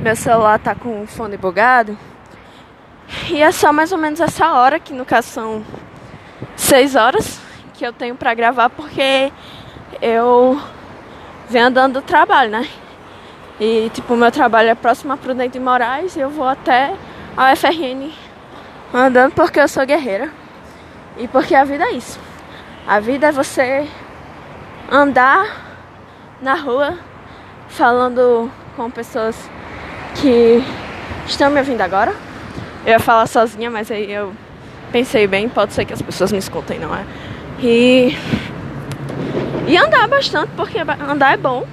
meu 0.01 0.16
celular 0.16 0.60
tá 0.60 0.75
com 0.75 1.04
o 1.04 1.08
fone 1.08 1.38
bugado. 1.38 1.98
E 3.30 3.42
é 3.42 3.51
só 3.51 3.72
mais 3.72 3.92
ou 3.92 3.98
menos 3.98 4.20
essa 4.20 4.54
hora, 4.54 4.80
que 4.80 4.94
no 4.94 5.06
caso 5.06 5.27
são 5.30 5.63
6 6.56 6.96
horas, 6.96 7.39
que 7.74 7.86
eu 7.86 7.94
tenho 7.94 8.16
pra 8.16 8.34
gravar 8.34 8.70
porque 8.70 9.32
eu 10.01 10.60
venho 11.50 11.68
andando 11.68 11.94
do 11.94 12.01
trabalho, 12.01 12.51
né? 12.51 12.68
E 13.60 13.89
tipo, 13.94 14.16
meu 14.16 14.32
trabalho 14.32 14.70
é 14.70 14.75
próximo 14.75 15.13
a 15.13 15.18
Prudente 15.18 15.54
de 15.54 15.60
Moraes 15.60 16.16
e 16.16 16.20
eu 16.20 16.30
vou 16.30 16.48
até 16.48 16.94
a 17.36 17.54
UFRN 17.54 18.12
andando 18.94 19.34
porque 19.34 19.60
eu 19.60 19.68
sou 19.68 19.86
guerreira. 19.86 20.30
E 21.18 21.27
porque 21.27 21.56
a 21.56 21.63
vida 21.63 21.86
é 21.86 21.92
isso. 21.94 22.20
A 22.86 23.00
vida 23.00 23.27
é 23.27 23.32
você 23.32 23.88
andar 24.92 25.66
na 26.42 26.54
rua 26.54 26.98
falando 27.68 28.51
com 28.75 28.89
pessoas 28.92 29.50
que 30.21 30.63
estão 31.25 31.50
me 31.50 31.59
ouvindo 31.59 31.81
agora. 31.81 32.13
Eu 32.86 32.93
ia 32.93 33.00
falar 33.00 33.27
sozinha, 33.27 33.69
mas 33.69 33.91
aí 33.91 34.12
eu 34.12 34.33
pensei 34.91 35.27
bem, 35.27 35.50
pode 35.50 35.74
ser 35.74 35.86
que 35.86 35.93
as 35.93 36.01
pessoas 36.01 36.31
me 36.31 36.38
escutem, 36.38 36.79
não 36.79 36.95
é? 36.95 37.03
E, 37.62 38.17
e 39.67 39.77
andar 39.77 40.07
bastante, 40.07 40.51
porque 40.55 40.79
andar 40.79 41.33
é 41.33 41.38
bom. 41.38 41.65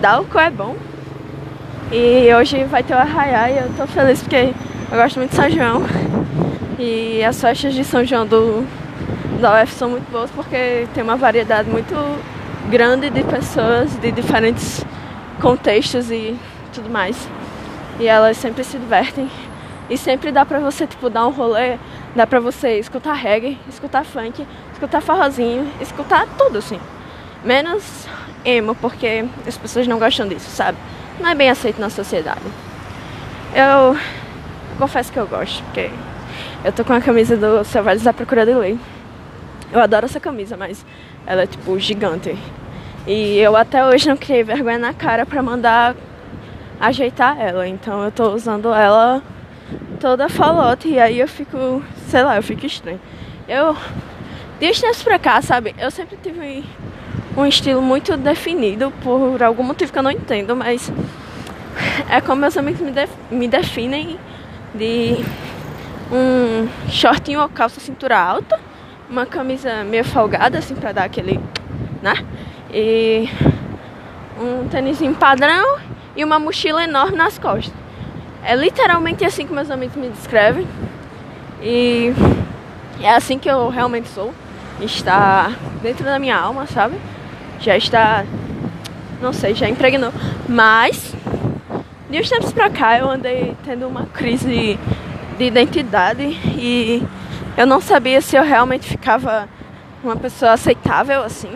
Dar 0.00 0.20
o 0.20 0.24
cu 0.24 0.38
é 0.38 0.50
bom. 0.50 0.76
E 1.92 2.32
hoje 2.34 2.64
vai 2.64 2.82
ter 2.82 2.94
o 2.94 2.98
Arraiá 2.98 3.50
e 3.50 3.58
eu 3.58 3.70
tô 3.76 3.86
feliz 3.86 4.20
porque 4.20 4.52
eu 4.90 4.98
gosto 4.98 5.16
muito 5.18 5.30
de 5.30 5.36
São 5.36 5.50
João. 5.50 5.82
E 6.78 7.22
as 7.24 7.40
festas 7.40 7.74
de 7.74 7.84
São 7.84 8.04
João 8.04 8.26
do, 8.26 8.66
da 9.40 9.62
UF 9.62 9.72
são 9.72 9.90
muito 9.90 10.10
boas 10.10 10.30
porque 10.30 10.86
tem 10.94 11.02
uma 11.02 11.16
variedade 11.16 11.70
muito 11.70 11.94
grande 12.70 13.08
de 13.10 13.22
pessoas 13.22 13.94
de 14.00 14.10
diferentes 14.10 14.84
contextos 15.40 16.10
e 16.10 16.36
tudo 16.72 16.90
mais. 16.90 17.28
E 17.98 18.06
elas 18.06 18.36
sempre 18.36 18.62
se 18.64 18.78
divertem. 18.78 19.30
E 19.88 19.96
sempre 19.96 20.32
dá 20.32 20.44
pra 20.44 20.58
você, 20.58 20.86
tipo, 20.86 21.08
dar 21.08 21.26
um 21.26 21.30
rolê, 21.30 21.76
dá 22.14 22.26
pra 22.26 22.40
você 22.40 22.78
escutar 22.78 23.12
reggae, 23.12 23.56
escutar 23.68 24.04
funk, 24.04 24.44
escutar 24.72 25.00
forrozinho, 25.00 25.70
escutar 25.80 26.26
tudo, 26.36 26.58
assim. 26.58 26.80
Menos 27.44 28.06
emo, 28.44 28.74
porque 28.74 29.24
as 29.46 29.56
pessoas 29.56 29.86
não 29.86 29.98
gostam 29.98 30.26
disso, 30.26 30.50
sabe? 30.50 30.76
Não 31.20 31.30
é 31.30 31.34
bem 31.34 31.48
aceito 31.48 31.80
na 31.80 31.88
sociedade. 31.88 32.40
Eu 33.54 33.96
confesso 34.76 35.12
que 35.12 35.18
eu 35.18 35.26
gosto, 35.26 35.62
porque 35.64 35.90
eu 36.64 36.72
tô 36.72 36.84
com 36.84 36.92
a 36.92 37.00
camisa 37.00 37.36
do 37.36 37.64
Selvagens 37.64 38.02
da 38.02 38.12
Procura 38.12 38.44
de 38.44 38.54
Lei. 38.54 38.78
Eu 39.72 39.80
adoro 39.80 40.06
essa 40.06 40.18
camisa, 40.18 40.56
mas 40.56 40.84
ela 41.24 41.42
é 41.42 41.46
tipo 41.46 41.78
gigante. 41.78 42.36
E 43.06 43.38
eu 43.38 43.56
até 43.56 43.86
hoje 43.86 44.08
não 44.08 44.16
criei 44.16 44.42
vergonha 44.42 44.78
na 44.78 44.92
cara 44.92 45.24
pra 45.24 45.42
mandar 45.42 45.94
ajeitar 46.80 47.40
ela. 47.40 47.66
Então 47.66 48.04
eu 48.04 48.10
tô 48.10 48.32
usando 48.32 48.72
ela 48.72 49.22
toda 50.00 50.28
falote 50.28 50.88
e 50.88 50.98
aí 50.98 51.18
eu 51.18 51.28
fico, 51.28 51.82
sei 52.08 52.22
lá, 52.22 52.36
eu 52.36 52.42
fico 52.42 52.66
estranho. 52.66 53.00
Eu, 53.48 53.76
desde 54.58 54.82
tempos 54.82 55.02
pra 55.02 55.18
cá, 55.18 55.40
sabe, 55.42 55.74
eu 55.78 55.90
sempre 55.90 56.16
tive 56.22 56.64
um 57.36 57.46
estilo 57.46 57.82
muito 57.82 58.16
definido 58.16 58.92
por 59.02 59.42
algum 59.42 59.62
motivo 59.62 59.92
que 59.92 59.98
eu 59.98 60.02
não 60.02 60.10
entendo, 60.10 60.56
mas 60.56 60.92
é 62.08 62.20
como 62.20 62.40
meus 62.40 62.56
amigos 62.56 62.80
me, 62.80 62.90
def 62.90 63.10
me 63.30 63.48
definem 63.48 64.18
de 64.74 65.24
um 66.10 66.68
shortinho 66.88 67.40
ou 67.40 67.48
calça 67.48 67.80
cintura 67.80 68.18
alta 68.18 68.58
uma 69.08 69.24
camisa 69.24 69.84
meio 69.84 70.04
folgada, 70.04 70.58
assim, 70.58 70.74
pra 70.74 70.92
dar 70.92 71.04
aquele, 71.04 71.40
né? 72.02 72.14
E 72.72 73.28
um 74.38 74.68
tênis 74.68 74.98
padrão 75.18 75.78
e 76.16 76.24
uma 76.24 76.38
mochila 76.38 76.82
enorme 76.82 77.16
nas 77.16 77.38
costas. 77.38 77.72
É 78.42 78.54
literalmente 78.54 79.24
assim 79.24 79.46
que 79.46 79.52
meus 79.52 79.70
amigos 79.70 79.96
me 79.96 80.08
descrevem. 80.08 80.66
E 81.62 82.12
é 83.00 83.10
assim 83.10 83.38
que 83.38 83.50
eu 83.50 83.68
realmente 83.68 84.08
sou. 84.08 84.32
Está 84.80 85.52
dentro 85.82 86.04
da 86.04 86.18
minha 86.18 86.36
alma, 86.36 86.66
sabe? 86.66 86.96
Já 87.60 87.76
está, 87.76 88.24
não 89.20 89.32
sei, 89.32 89.54
já 89.54 89.68
impregnou. 89.68 90.12
Mas, 90.48 91.14
de 92.10 92.20
uns 92.20 92.28
tempos 92.28 92.52
pra 92.52 92.70
cá, 92.70 92.98
eu 92.98 93.10
andei 93.10 93.56
tendo 93.64 93.86
uma 93.86 94.06
crise 94.06 94.78
de 95.38 95.44
identidade 95.44 96.22
e 96.22 97.02
eu 97.56 97.66
não 97.66 97.80
sabia 97.80 98.20
se 98.20 98.36
eu 98.36 98.44
realmente 98.44 98.86
ficava 98.86 99.48
uma 100.04 100.16
pessoa 100.16 100.52
aceitável 100.52 101.22
assim. 101.22 101.50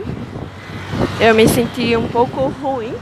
Eu 1.20 1.34
me 1.34 1.46
sentia 1.46 1.98
um 1.98 2.08
pouco 2.08 2.48
ruim. 2.62 2.94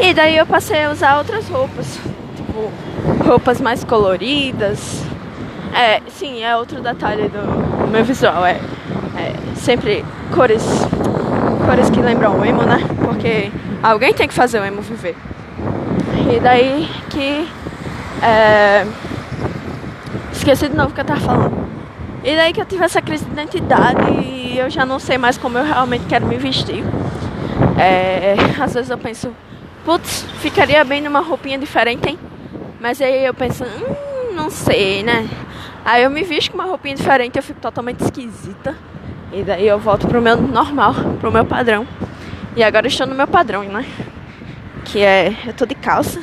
E 0.00 0.14
daí 0.14 0.36
eu 0.36 0.46
passei 0.46 0.84
a 0.84 0.90
usar 0.90 1.18
outras 1.18 1.48
roupas, 1.48 1.98
tipo 2.36 2.72
roupas 3.24 3.60
mais 3.60 3.84
coloridas. 3.84 5.02
É, 5.74 6.00
sim, 6.08 6.42
é 6.42 6.56
outro 6.56 6.80
detalhe 6.80 7.28
do 7.28 7.86
meu 7.88 8.04
visual, 8.04 8.44
é, 8.44 8.60
é 9.16 9.34
sempre 9.54 10.04
cores, 10.34 10.64
cores 11.64 11.90
que 11.90 12.00
lembram 12.00 12.40
o 12.40 12.44
emo, 12.44 12.62
né? 12.62 12.78
Porque 13.04 13.52
alguém 13.82 14.12
tem 14.12 14.26
que 14.26 14.34
fazer 14.34 14.58
o 14.58 14.64
emo 14.64 14.80
viver. 14.82 15.16
E 16.34 16.40
daí 16.40 16.88
que 17.10 17.48
é, 18.22 18.86
esqueci 20.32 20.68
de 20.68 20.76
novo 20.76 20.90
o 20.90 20.94
que 20.94 21.00
eu 21.00 21.04
tava 21.04 21.20
falando. 21.20 21.68
E 22.24 22.36
daí 22.36 22.52
que 22.52 22.60
eu 22.60 22.66
tive 22.66 22.84
essa 22.84 23.00
crise 23.00 23.24
de 23.24 23.32
identidade 23.32 24.10
e 24.10 24.58
eu 24.58 24.68
já 24.68 24.84
não 24.84 24.98
sei 24.98 25.16
mais 25.16 25.38
como 25.38 25.58
eu 25.58 25.64
realmente 25.64 26.04
quero 26.06 26.26
me 26.26 26.36
vestir. 26.36 26.84
É, 27.78 28.34
às 28.60 28.74
vezes 28.74 28.90
eu 28.90 28.98
penso, 28.98 29.32
putz, 29.84 30.24
ficaria 30.40 30.84
bem 30.84 31.00
numa 31.00 31.20
roupinha 31.20 31.58
diferente, 31.58 32.08
hein? 32.08 32.18
Mas 32.80 33.00
aí 33.00 33.24
eu 33.24 33.34
penso, 33.34 33.64
hum, 33.64 34.34
não 34.34 34.50
sei, 34.50 35.02
né? 35.02 35.28
Aí 35.84 36.02
eu 36.02 36.10
me 36.10 36.22
visto 36.22 36.50
com 36.50 36.58
uma 36.58 36.66
roupinha 36.66 36.94
diferente, 36.94 37.36
eu 37.36 37.42
fico 37.42 37.60
totalmente 37.60 38.02
esquisita. 38.02 38.76
E 39.32 39.42
daí 39.42 39.66
eu 39.66 39.78
volto 39.78 40.06
pro 40.08 40.20
meu 40.20 40.36
normal, 40.36 40.94
pro 41.20 41.30
meu 41.30 41.44
padrão. 41.44 41.86
E 42.56 42.62
agora 42.62 42.86
estou 42.86 43.06
no 43.06 43.14
meu 43.14 43.26
padrão, 43.26 43.62
né? 43.64 43.84
Que 44.84 45.00
é, 45.00 45.34
eu 45.46 45.52
tô 45.52 45.64
de 45.66 45.74
calça, 45.74 46.20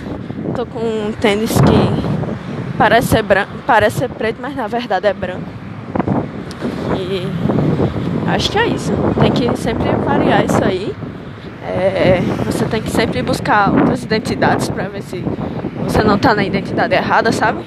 tô 0.55 0.65
com 0.65 0.79
um 0.79 1.11
tênis 1.13 1.51
que 1.51 2.77
parece 2.77 3.07
ser 3.07 3.23
branco, 3.23 3.51
parece 3.65 3.99
ser 3.99 4.09
preto, 4.09 4.37
mas 4.41 4.55
na 4.55 4.67
verdade 4.67 5.07
é 5.07 5.13
branco. 5.13 5.47
E 6.95 7.27
acho 8.29 8.51
que 8.51 8.57
é 8.57 8.67
isso. 8.67 8.91
Tem 9.19 9.31
que 9.31 9.57
sempre 9.57 9.89
variar 10.03 10.43
isso 10.43 10.63
aí. 10.63 10.93
É, 11.67 12.21
você 12.45 12.63
tem 12.65 12.81
que 12.81 12.89
sempre 12.89 13.21
buscar 13.21 13.69
outras 13.71 14.01
identidades 14.01 14.69
para 14.69 14.87
ver 14.87 15.01
se 15.01 15.23
você 15.83 16.01
não 16.01 16.17
tá 16.17 16.33
na 16.33 16.43
identidade 16.43 16.95
errada, 16.95 17.29
sabe? 17.31 17.65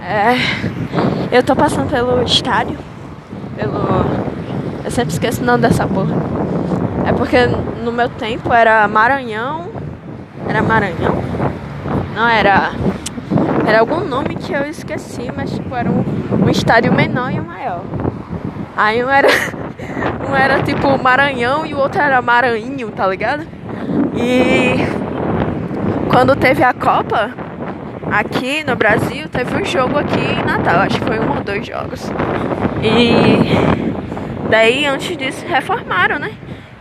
É, 0.00 0.36
eu 1.30 1.42
tô 1.42 1.54
passando 1.54 1.90
pelo 1.90 2.22
estádio, 2.22 2.78
pelo. 3.56 4.04
Eu 4.82 4.90
sempre 4.90 5.12
esqueço 5.12 5.42
o 5.42 5.44
nome 5.44 5.62
dessa 5.62 5.86
porra. 5.86 6.14
É 7.06 7.12
porque 7.12 7.46
no 7.82 7.92
meu 7.92 8.08
tempo 8.08 8.52
era 8.52 8.88
Maranhão. 8.88 9.68
Era 10.48 10.62
Maranhão? 10.62 11.22
Não, 12.14 12.26
era. 12.26 12.72
Era 13.66 13.80
algum 13.80 14.00
nome 14.00 14.34
que 14.34 14.52
eu 14.52 14.66
esqueci, 14.66 15.30
mas 15.34 15.50
tipo, 15.52 15.74
era 15.74 15.90
um, 15.90 16.04
um 16.42 16.48
estádio 16.48 16.92
menor 16.92 17.30
e 17.32 17.40
um 17.40 17.44
maior. 17.44 17.82
Aí 18.76 19.04
um 19.04 19.10
era. 19.10 19.28
Era 20.36 20.62
tipo 20.62 20.98
Maranhão 21.02 21.64
e 21.64 21.74
o 21.74 21.78
outro 21.78 22.00
era 22.00 22.20
Maranhinho, 22.20 22.90
tá 22.90 23.06
ligado? 23.06 23.46
E 24.16 24.74
quando 26.10 26.36
teve 26.36 26.62
a 26.62 26.72
Copa, 26.72 27.30
aqui 28.10 28.62
no 28.64 28.76
Brasil, 28.76 29.28
teve 29.28 29.54
um 29.56 29.64
jogo 29.64 29.98
aqui 29.98 30.20
em 30.20 30.44
Natal, 30.44 30.80
acho 30.80 30.98
que 30.98 31.04
foi 31.04 31.18
um 31.18 31.36
ou 31.36 31.42
dois 31.42 31.66
jogos. 31.66 32.10
E 32.82 34.48
daí 34.48 34.86
antes 34.86 35.16
disso 35.16 35.44
reformaram, 35.46 36.18
né? 36.18 36.32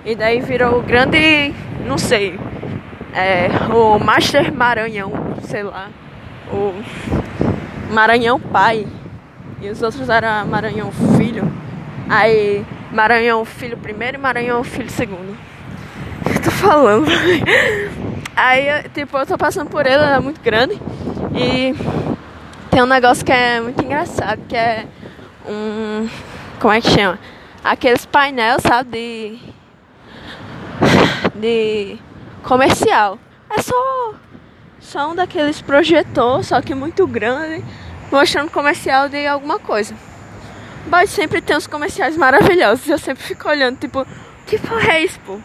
E 0.05 0.15
daí 0.15 0.41
virou 0.41 0.79
o 0.79 0.81
grande, 0.81 1.53
não 1.87 1.97
sei, 1.97 2.39
é, 3.13 3.47
o 3.73 3.97
Master 3.99 4.53
Maranhão, 4.53 5.11
sei 5.43 5.63
lá, 5.63 5.87
o 6.51 6.73
Maranhão 7.91 8.39
Pai. 8.39 8.85
E 9.61 9.69
os 9.69 9.81
outros 9.81 10.09
eram 10.09 10.45
Maranhão 10.45 10.91
Filho. 11.17 11.49
Aí 12.09 12.65
Maranhão 12.93 13.43
Filho 13.43 13.75
primeiro 13.77 14.17
e 14.17 14.19
Maranhão 14.19 14.63
Filho 14.63 14.89
segundo. 14.89 15.35
Eu 16.25 16.41
tô 16.41 16.51
falando. 16.51 17.07
Aí, 18.35 18.65
tipo, 18.93 19.15
eu 19.15 19.27
tô 19.27 19.37
passando 19.37 19.69
por 19.69 19.85
ele, 19.85 19.95
ela 19.95 20.15
é 20.15 20.19
muito 20.19 20.41
grande. 20.41 20.73
E 21.35 21.75
tem 22.71 22.81
um 22.81 22.87
negócio 22.87 23.23
que 23.23 23.31
é 23.31 23.61
muito 23.61 23.83
engraçado, 23.83 24.41
que 24.47 24.55
é 24.55 24.87
um. 25.47 26.09
Como 26.59 26.73
é 26.73 26.81
que 26.81 26.89
chama? 26.89 27.19
Aqueles 27.63 28.07
painéis, 28.07 28.63
sabe? 28.63 28.89
De. 28.89 29.39
De. 31.39 31.99
Comercial. 32.41 33.19
É 33.55 33.61
só. 33.61 34.13
Só 34.79 35.11
um 35.11 35.15
daqueles 35.15 35.61
projetor, 35.61 36.43
só 36.43 36.59
que 36.59 36.73
muito 36.73 37.05
grande, 37.05 37.63
mostrando 38.11 38.49
comercial 38.49 39.09
de 39.09 39.27
alguma 39.27 39.59
coisa. 39.59 39.95
Mas 40.87 41.09
sempre 41.09 41.41
tem 41.41 41.55
uns 41.55 41.67
comerciais 41.67 42.17
maravilhosos. 42.17 42.87
Eu 42.87 42.97
sempre 42.97 43.23
fico 43.23 43.49
olhando, 43.49 43.77
tipo, 43.77 44.05
que 44.45 44.59
porra 44.59 44.93
é 44.93 45.03
isso, 45.03 45.19
pô? 45.25 45.39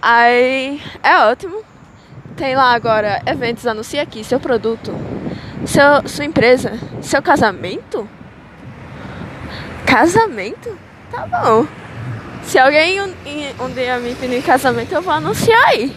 Aí 0.00 0.80
é 1.02 1.18
ótimo. 1.18 1.62
Tem 2.36 2.54
lá 2.54 2.74
agora 2.74 3.22
eventos, 3.26 3.66
anuncia 3.66 4.02
aqui 4.02 4.22
seu 4.22 4.38
produto, 4.38 4.94
seu, 5.64 6.06
sua 6.06 6.24
empresa, 6.24 6.78
seu 7.00 7.22
casamento. 7.22 8.08
Casamento? 9.86 10.78
Tá 11.10 11.26
bom. 11.26 11.66
Se 12.42 12.58
alguém 12.58 13.00
um, 13.00 13.12
um 13.60 13.70
dia 13.70 13.98
me 13.98 14.14
pedir 14.14 14.36
em 14.36 14.42
casamento, 14.42 14.92
eu 14.92 15.02
vou 15.02 15.12
anunciar 15.12 15.68
aí. 15.68 15.96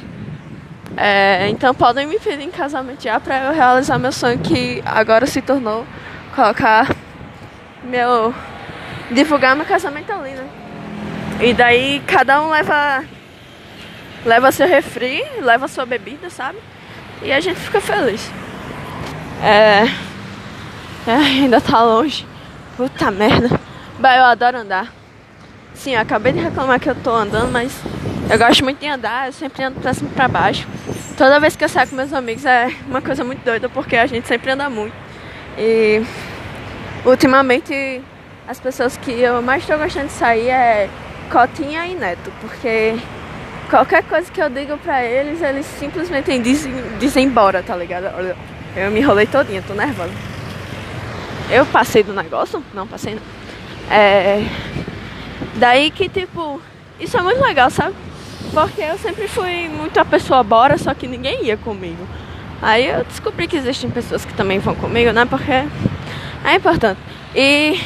É, 0.97 1.47
então 1.49 1.73
podem 1.73 2.08
me 2.08 2.19
pedir 2.19 2.43
em 2.43 2.52
casamento 2.52 3.04
já 3.04 3.19
pra 3.19 3.45
eu 3.45 3.54
realizar 3.54 3.99
meu 3.99 4.12
sonho 4.12 4.39
que 4.39 4.82
agora 4.86 5.25
se 5.25 5.41
tornou 5.41 5.86
colocar 6.36 6.89
meu. 7.84 8.34
Divulgar 9.12 9.56
meu 9.56 9.65
casamento 9.65 10.12
ali, 10.12 10.32
né? 10.32 10.48
E 11.41 11.54
daí 11.54 12.02
cada 12.06 12.41
um 12.41 12.50
leva 12.50 13.04
leva 14.26 14.52
seu 14.52 14.67
refri, 14.67 15.24
leva 15.41 15.67
sua 15.67 15.86
bebida, 15.86 16.30
sabe? 16.30 16.58
E 17.22 17.32
a 17.32 17.39
gente 17.39 17.60
fica 17.60 17.82
feliz. 17.82 18.30
É. 19.41 19.86
é 21.10 21.15
ainda 21.15 21.62
tá 21.62 21.82
longe. 21.82 22.26
Puta 22.76 23.12
merda. 23.12 23.60
Bah, 24.00 24.15
eu 24.15 24.24
adoro 24.24 24.58
andar. 24.58 24.93
Sim, 25.74 25.95
eu 25.95 26.02
acabei 26.02 26.34
de 26.34 26.39
reclamar 26.39 26.80
que 26.80 26.89
eu 26.89 26.95
tô 26.95 27.12
andando, 27.12 27.52
mas 27.52 27.74
eu 28.30 28.38
gosto 28.38 28.63
muito 28.63 28.80
de 28.80 28.88
andar, 28.88 29.28
eu 29.28 29.34
sempre 29.34 29.63
ando 29.63 29.80
pra 29.80 29.93
cima 29.93 30.10
e 30.12 30.13
pra 30.13 30.28
baixo. 30.28 30.67
Toda 31.17 31.39
vez 31.39 31.56
que 31.56 31.63
eu 31.63 31.69
saio 31.69 31.88
com 31.88 31.95
meus 31.95 32.13
amigos 32.13 32.45
é 32.45 32.69
uma 32.88 33.02
coisa 33.02 33.24
muito 33.24 33.43
doida, 33.43 33.69
porque 33.69 33.95
a 33.95 34.06
gente 34.06 34.28
sempre 34.28 34.52
anda 34.52 34.69
muito. 34.69 34.93
E 35.58 36.02
ultimamente 37.06 38.02
as 38.50 38.60
pessoas 38.60 38.98
que 38.98 39.12
eu 39.12 39.42
mais 39.42 39.66
tô 39.66 39.78
gostando 39.78 40.08
de 40.08 40.14
sair 40.14 40.50
é 40.50 40.90
Cotinha 41.32 41.86
e 41.86 41.96
Neto, 41.96 42.34
porque 42.42 42.96
Qualquer 43.70 44.02
coisa 44.02 44.32
que 44.32 44.42
eu 44.42 44.50
digo 44.50 44.80
pra 44.80 45.06
eles, 45.06 45.44
eles 45.44 45.64
simplesmente 45.64 46.36
dizem, 46.40 46.74
dizem 47.00 47.26
embora, 47.26 47.62
tá 47.62 47.76
ligado? 47.76 48.06
Eu 48.76 48.90
me 48.90 49.00
enrolei 49.00 49.28
todinha, 49.28 49.62
tô 49.62 49.76
nervosa. 49.76 50.12
Eu 51.52 51.68
passei 51.68 52.02
do 52.02 52.12
negócio? 52.12 52.64
Não, 52.74 52.88
passei 52.88 53.14
não. 53.14 53.22
É... 53.96 54.44
Daí 55.58 55.92
que, 55.92 56.10
tipo, 56.10 56.60
isso 57.00 57.16
é 57.16 57.22
muito 57.22 57.40
legal, 57.44 57.70
sabe? 57.70 57.94
Porque 58.52 58.82
eu 58.82 58.98
sempre 58.98 59.28
fui 59.28 59.70
muito 59.70 60.00
a 60.00 60.06
pessoa 60.06 60.42
bora, 60.42 60.76
só 60.76 60.96
que 60.96 61.06
ninguém 61.08 61.46
ia 61.46 61.58
comigo. 61.58 62.08
Aí 62.64 62.88
eu 62.88 63.04
descobri 63.04 63.48
que 63.48 63.58
existem 63.58 63.92
pessoas 63.92 64.26
que 64.26 64.34
também 64.34 64.58
vão 64.58 64.74
comigo, 64.74 65.12
né? 65.12 65.26
Porque 65.26 65.52
é 65.52 66.56
importante. 66.56 67.00
E, 67.36 67.80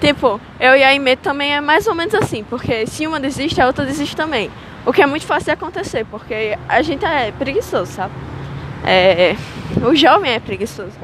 tipo, 0.00 0.40
eu 0.58 0.74
e 0.74 0.82
a 0.82 0.94
Ime 0.94 1.16
também 1.16 1.54
é 1.54 1.60
mais 1.60 1.86
ou 1.86 1.94
menos 1.94 2.14
assim, 2.14 2.42
porque 2.44 2.86
se 2.86 3.06
uma 3.06 3.20
desiste, 3.20 3.60
a 3.60 3.66
outra 3.66 3.84
desiste 3.84 4.16
também. 4.16 4.50
O 4.84 4.92
que 4.92 5.02
é 5.02 5.06
muito 5.06 5.26
fácil 5.26 5.46
de 5.46 5.50
acontecer, 5.50 6.06
porque 6.10 6.58
a 6.68 6.80
gente 6.80 7.04
é 7.04 7.32
preguiçoso, 7.32 7.92
sabe? 7.92 8.14
É, 8.84 9.36
o 9.82 9.94
jovem 9.94 10.32
é 10.32 10.40
preguiçoso. 10.40 10.96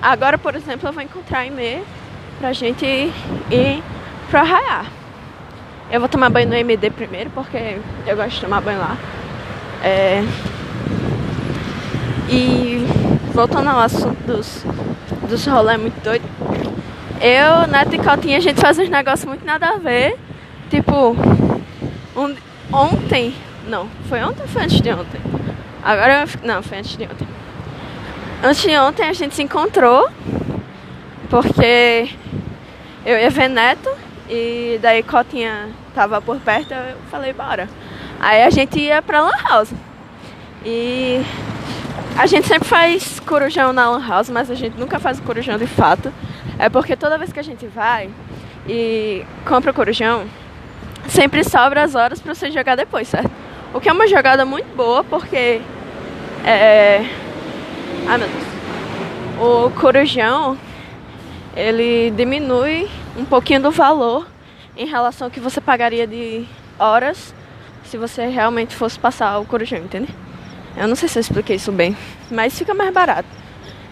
Agora, 0.00 0.38
por 0.38 0.54
exemplo, 0.54 0.88
eu 0.88 0.92
vou 0.92 1.02
encontrar 1.02 1.40
a 1.40 1.46
Ime 1.46 1.82
pra 2.40 2.52
gente 2.52 2.86
ir 2.86 3.82
pro 4.30 4.40
arraiar. 4.40 4.86
Eu 5.90 6.00
vou 6.00 6.08
tomar 6.08 6.30
banho 6.30 6.48
no 6.48 6.54
MD 6.54 6.90
primeiro, 6.90 7.30
porque 7.30 7.78
eu 8.06 8.16
gosto 8.16 8.30
de 8.30 8.40
tomar 8.40 8.60
banho 8.60 8.78
lá. 8.78 8.96
É, 9.84 10.24
e 12.28 12.84
voltando 13.32 13.68
ao 13.68 13.78
assunto 13.80 14.18
dos, 14.26 14.64
dos 15.28 15.46
rolês 15.46 15.78
muito 15.78 16.02
doido. 16.02 16.24
Eu, 17.20 17.66
Neto 17.66 17.94
e 17.94 17.98
Caltinha, 17.98 18.36
a 18.36 18.40
gente 18.40 18.60
faz 18.60 18.78
uns 18.78 18.88
negócios 18.88 19.26
muito 19.26 19.44
nada 19.44 19.68
a 19.70 19.78
ver. 19.78 20.18
Tipo, 20.68 21.16
um, 22.16 22.34
ontem. 22.72 23.34
Não, 23.68 23.88
foi 24.08 24.22
ontem 24.22 24.42
ou 24.42 24.48
foi 24.48 24.62
antes 24.62 24.80
de 24.80 24.90
ontem? 24.90 25.20
Agora. 25.82 26.24
Não, 26.42 26.62
foi 26.62 26.78
antes 26.78 26.96
de 26.96 27.04
ontem. 27.04 27.28
Antes 28.42 28.62
de 28.62 28.76
ontem 28.78 29.08
a 29.08 29.12
gente 29.12 29.34
se 29.34 29.42
encontrou. 29.42 30.08
Porque 31.30 32.10
eu 33.04 33.18
ia 33.18 33.30
ver 33.30 33.48
Neto. 33.48 33.90
E 34.28 34.78
daí 34.82 35.02
Cotinha 35.02 35.70
tava 35.94 36.20
por 36.20 36.38
perto. 36.38 36.72
Eu 36.74 36.96
falei, 37.10 37.32
bora. 37.32 37.68
Aí 38.20 38.42
a 38.42 38.50
gente 38.50 38.78
ia 38.78 39.00
pra 39.00 39.20
Lan 39.20 39.42
House. 39.48 39.72
E 40.64 41.24
a 42.18 42.26
gente 42.26 42.46
sempre 42.46 42.68
faz 42.68 43.20
corujão 43.20 43.72
na 43.72 43.88
Lan 43.88 44.06
House, 44.06 44.30
mas 44.30 44.50
a 44.50 44.54
gente 44.54 44.78
nunca 44.78 44.98
faz 44.98 45.18
o 45.18 45.22
corujão 45.22 45.56
de 45.56 45.66
fato. 45.66 46.12
É 46.58 46.68
porque 46.68 46.96
toda 46.96 47.18
vez 47.18 47.32
que 47.32 47.40
a 47.40 47.44
gente 47.44 47.66
vai 47.66 48.10
e 48.68 49.24
compra 49.46 49.70
o 49.70 49.74
corujão, 49.74 50.26
sempre 51.08 51.44
sobra 51.44 51.82
as 51.82 51.94
horas 51.94 52.20
para 52.20 52.34
você 52.34 52.50
jogar 52.50 52.76
depois, 52.76 53.08
certo? 53.08 53.30
O 53.74 53.80
que 53.80 53.88
é 53.88 53.92
uma 53.92 54.08
jogada 54.08 54.44
muito 54.44 54.74
boa, 54.74 55.04
porque. 55.04 55.60
É... 56.44 57.04
Ai 58.08 58.18
meu 58.18 58.28
Deus. 58.28 58.56
O 59.38 59.70
corujão 59.78 60.56
ele 61.54 62.10
diminui 62.10 62.88
um 63.16 63.24
pouquinho 63.24 63.60
do 63.60 63.70
valor 63.70 64.26
em 64.76 64.86
relação 64.86 65.26
ao 65.26 65.30
que 65.30 65.40
você 65.40 65.60
pagaria 65.60 66.06
de 66.06 66.46
horas 66.78 67.34
se 67.84 67.96
você 67.96 68.26
realmente 68.26 68.74
fosse 68.74 68.98
passar 68.98 69.38
o 69.38 69.44
corujão, 69.44 69.78
entende? 69.78 70.08
Eu 70.76 70.88
não 70.88 70.96
sei 70.96 71.08
se 71.08 71.18
eu 71.18 71.20
expliquei 71.20 71.56
isso 71.56 71.72
bem, 71.72 71.96
mas 72.30 72.58
fica 72.58 72.74
mais 72.74 72.92
barato. 72.92 73.28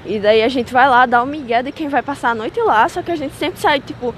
E 0.07 0.19
daí 0.19 0.43
a 0.43 0.49
gente 0.49 0.73
vai 0.73 0.89
lá 0.89 1.07
dar 1.07 1.23
o 1.23 1.27
migué 1.27 1.63
de 1.63 1.73
quem 1.73 1.89
vai 1.89 2.03
passar 2.03 2.31
a 2.31 2.35
noite 2.35 2.61
lá, 2.61 2.89
só 2.89 3.03
que 3.03 3.11
a 3.11 3.17
gente 3.17 3.35
sempre 3.35 3.59
sai 3.59 3.81
tipo 3.81 4.15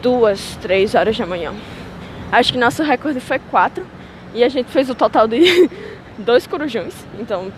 duas, 0.00 0.56
três 0.62 0.94
horas 0.94 1.16
da 1.16 1.26
manhã. 1.26 1.52
Acho 2.30 2.52
que 2.52 2.58
nosso 2.58 2.82
recorde 2.82 3.20
foi 3.20 3.38
quatro 3.38 3.84
e 4.32 4.44
a 4.44 4.48
gente 4.48 4.70
fez 4.70 4.88
o 4.88 4.94
total 4.94 5.26
de 5.26 5.68
dois 6.18 6.46
corujões. 6.46 6.94
Então, 7.18 7.52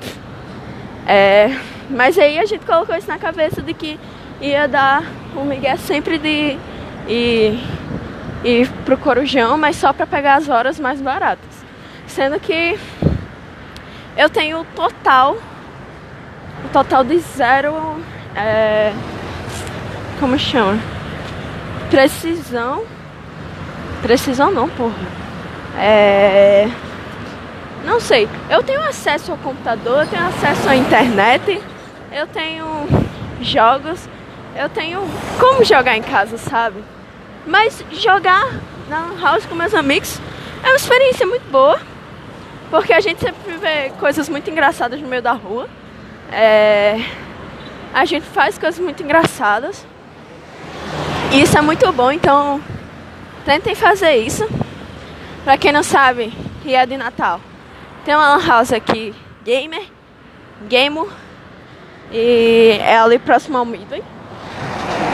é, 1.07 1.57
mas 1.91 2.19
aí 2.19 2.39
a 2.39 2.45
gente 2.45 2.65
colocou 2.65 2.97
isso 2.97 3.09
na 3.09 3.19
cabeça 3.19 3.63
de 3.63 3.73
que 3.75 3.99
ia 4.41 4.67
dar 4.67 5.03
o 5.35 5.45
migué 5.45 5.77
sempre 5.77 6.19
de 6.19 6.57
ir, 7.09 7.59
ir 8.45 8.69
pro 8.85 8.99
corujão, 8.99 9.57
mas 9.57 9.77
só 9.77 9.93
para 9.93 10.07
pegar 10.07 10.35
as 10.37 10.49
horas 10.49 10.81
mais 10.81 11.01
baratas. 11.01 11.65
Sendo 12.07 12.41
que 12.41 12.79
eu 14.17 14.31
tenho 14.31 14.65
total 14.75 15.37
um 15.37 15.56
total 16.77 17.03
de 17.05 17.19
zero. 17.21 17.75
É, 18.35 18.93
como 20.21 20.39
chama? 20.39 20.79
Precisão. 21.89 22.85
Precisão 24.03 24.51
não, 24.51 24.69
porra. 24.69 24.95
É. 25.79 26.69
Não 27.83 27.99
sei. 27.99 28.29
Eu 28.51 28.63
tenho 28.63 28.83
acesso 28.83 29.33
ao 29.33 29.39
computador, 29.39 30.03
eu 30.03 30.07
tenho 30.07 30.27
acesso 30.27 30.69
à 30.69 30.77
internet, 30.77 31.63
eu 32.13 32.27
tenho 32.27 32.67
jogos, 33.41 34.07
eu 34.55 34.69
tenho 34.69 35.01
como 35.41 35.65
jogar 35.65 35.97
em 35.97 36.03
casa, 36.03 36.37
sabe? 36.37 36.85
Mas 37.47 37.83
jogar 37.91 38.51
na 38.91 39.15
house 39.19 39.47
com 39.47 39.55
meus 39.55 39.73
amigos 39.73 40.21
é 40.63 40.67
uma 40.67 40.77
experiência 40.77 41.27
muito 41.27 41.51
boa. 41.51 41.81
Porque 42.71 42.93
a 42.93 43.01
gente 43.01 43.21
sempre 43.21 43.57
vê 43.57 43.93
coisas 43.99 44.29
muito 44.29 44.51
engraçadas 44.51 45.01
no 45.01 45.09
meio 45.09 45.23
da 45.23 45.33
rua. 45.33 45.67
É, 46.33 47.05
a 47.95 48.05
gente 48.05 48.27
faz 48.27 48.59
coisas 48.59 48.79
muito 48.79 49.03
engraçadas. 49.03 49.87
E 51.33 51.43
isso 51.43 51.57
é 51.57 51.61
muito 51.61 51.91
bom, 51.93 52.13
então 52.13 52.61
tentem 53.45 53.75
fazer 53.75 54.17
isso. 54.17 54.47
Pra 55.45 55.57
quem 55.57 55.73
não 55.73 55.83
sabe, 55.83 56.33
e 56.65 56.75
é 56.75 56.85
de 56.85 56.97
Natal. 56.97 57.41
Tem 58.05 58.15
uma 58.15 58.39
house 58.39 58.73
aqui, 58.73 59.15
gamer, 59.45 59.85
Gamo. 60.69 61.09
E 62.13 62.79
é 62.81 62.99
ali 62.99 63.19
próximo 63.19 63.59
ao 63.59 63.65
Midway. 63.65 64.03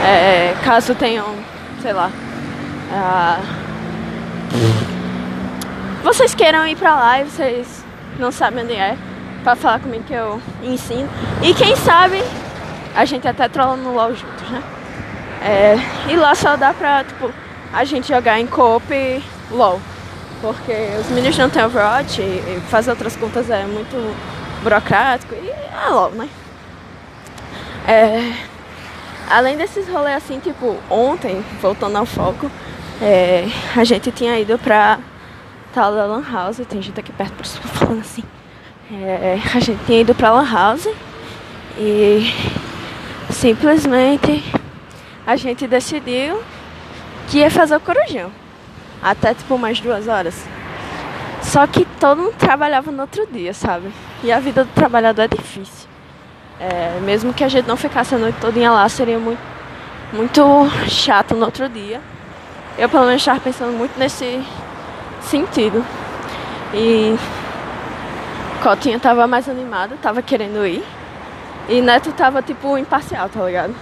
É, 0.05 0.55
caso 0.63 0.93
tenham, 0.93 1.35
sei 1.81 1.93
lá. 1.93 2.11
Uh, 2.91 3.63
vocês 6.03 6.35
queiram 6.35 6.67
ir 6.67 6.75
pra 6.75 6.95
lá 6.95 7.21
e 7.21 7.23
vocês 7.23 7.83
não 8.19 8.31
sabem 8.31 8.63
onde 8.63 8.73
é 8.73 8.97
pra 9.43 9.55
falar 9.55 9.79
comigo 9.79 10.03
que 10.03 10.13
eu 10.13 10.41
ensino. 10.63 11.09
E 11.41 11.53
quem 11.53 11.75
sabe 11.75 12.23
a 12.95 13.05
gente 13.05 13.27
até 13.27 13.47
trola 13.47 13.75
no 13.75 13.93
LOL 13.93 14.15
juntos, 14.15 14.49
né? 14.49 14.63
É, 15.41 15.75
e 16.09 16.15
lá 16.15 16.33
só 16.33 16.55
dá 16.55 16.73
pra, 16.73 17.03
tipo, 17.03 17.31
a 17.73 17.83
gente 17.83 18.07
jogar 18.07 18.39
em 18.39 18.47
coop 18.47 19.23
LOL. 19.51 19.79
Porque 20.41 20.73
os 20.99 21.09
meninos 21.09 21.37
não 21.37 21.49
têm 21.49 21.63
Overwatch 21.63 22.21
e 22.21 22.61
fazer 22.69 22.91
outras 22.91 23.15
contas 23.15 23.49
é 23.49 23.65
muito 23.65 23.95
burocrático 24.61 25.33
e 25.35 25.49
é 25.49 25.89
LOL, 25.89 26.11
né? 26.11 26.29
É, 27.87 28.33
além 29.29 29.57
desses 29.57 29.87
rolês 29.89 30.17
assim, 30.17 30.39
tipo, 30.39 30.77
ontem, 30.89 31.43
voltando 31.61 31.97
ao 31.97 32.05
foco, 32.05 32.49
é, 33.01 33.45
a 33.75 33.83
gente 33.83 34.11
tinha 34.11 34.39
ido 34.39 34.57
pra 34.57 34.99
tal 35.73 35.93
da 35.93 36.05
Lan 36.05 36.23
House, 36.31 36.61
tem 36.69 36.81
gente 36.81 36.99
aqui 36.99 37.11
perto, 37.11 37.33
por 37.33 37.45
isso 37.45 37.59
falando 37.67 38.01
assim. 38.01 38.23
É, 38.91 39.39
a 39.55 39.59
gente 39.59 39.83
tinha 39.85 40.01
ido 40.01 40.13
pra 40.13 40.31
Lan 40.31 40.49
House 40.49 40.89
e 41.77 42.33
simplesmente 43.29 44.43
a 45.25 45.35
gente 45.35 45.65
decidiu 45.67 46.41
que 47.27 47.39
ia 47.39 47.49
fazer 47.49 47.75
o 47.75 47.79
corujão. 47.79 48.29
Até 49.01 49.33
tipo 49.33 49.57
mais 49.57 49.79
duas 49.79 50.07
horas. 50.07 50.45
Só 51.41 51.65
que 51.67 51.85
todo 51.99 52.21
mundo 52.21 52.35
trabalhava 52.37 52.91
no 52.91 53.01
outro 53.01 53.25
dia, 53.27 53.53
sabe? 53.53 53.91
E 54.23 54.31
a 54.31 54.39
vida 54.39 54.63
do 54.63 54.71
trabalhador 54.71 55.23
é 55.23 55.27
difícil. 55.27 55.87
É, 56.59 56.99
mesmo 57.01 57.33
que 57.33 57.43
a 57.43 57.49
gente 57.49 57.67
não 57.67 57.75
ficasse 57.75 58.15
a 58.15 58.17
noite 58.17 58.37
toda 58.39 58.71
lá, 58.71 58.87
seria 58.87 59.19
muito, 59.19 59.41
muito 60.11 60.41
chato 60.87 61.35
no 61.35 61.45
outro 61.45 61.67
dia. 61.67 62.01
Eu 62.77 62.87
pelo 62.89 63.05
menos 63.05 63.21
estava 63.21 63.39
pensando 63.39 63.71
muito 63.71 63.97
nesse 63.97 64.41
sentido. 65.21 65.85
E 66.73 67.15
Cotinha 68.63 68.97
tava 68.97 69.27
mais 69.27 69.49
animado, 69.49 69.97
tava 70.01 70.21
querendo 70.21 70.65
ir. 70.65 70.81
E 71.67 71.81
Neto 71.81 72.13
tava 72.13 72.41
tipo 72.41 72.77
imparcial, 72.77 73.27
tá 73.27 73.45
ligado? 73.45 73.75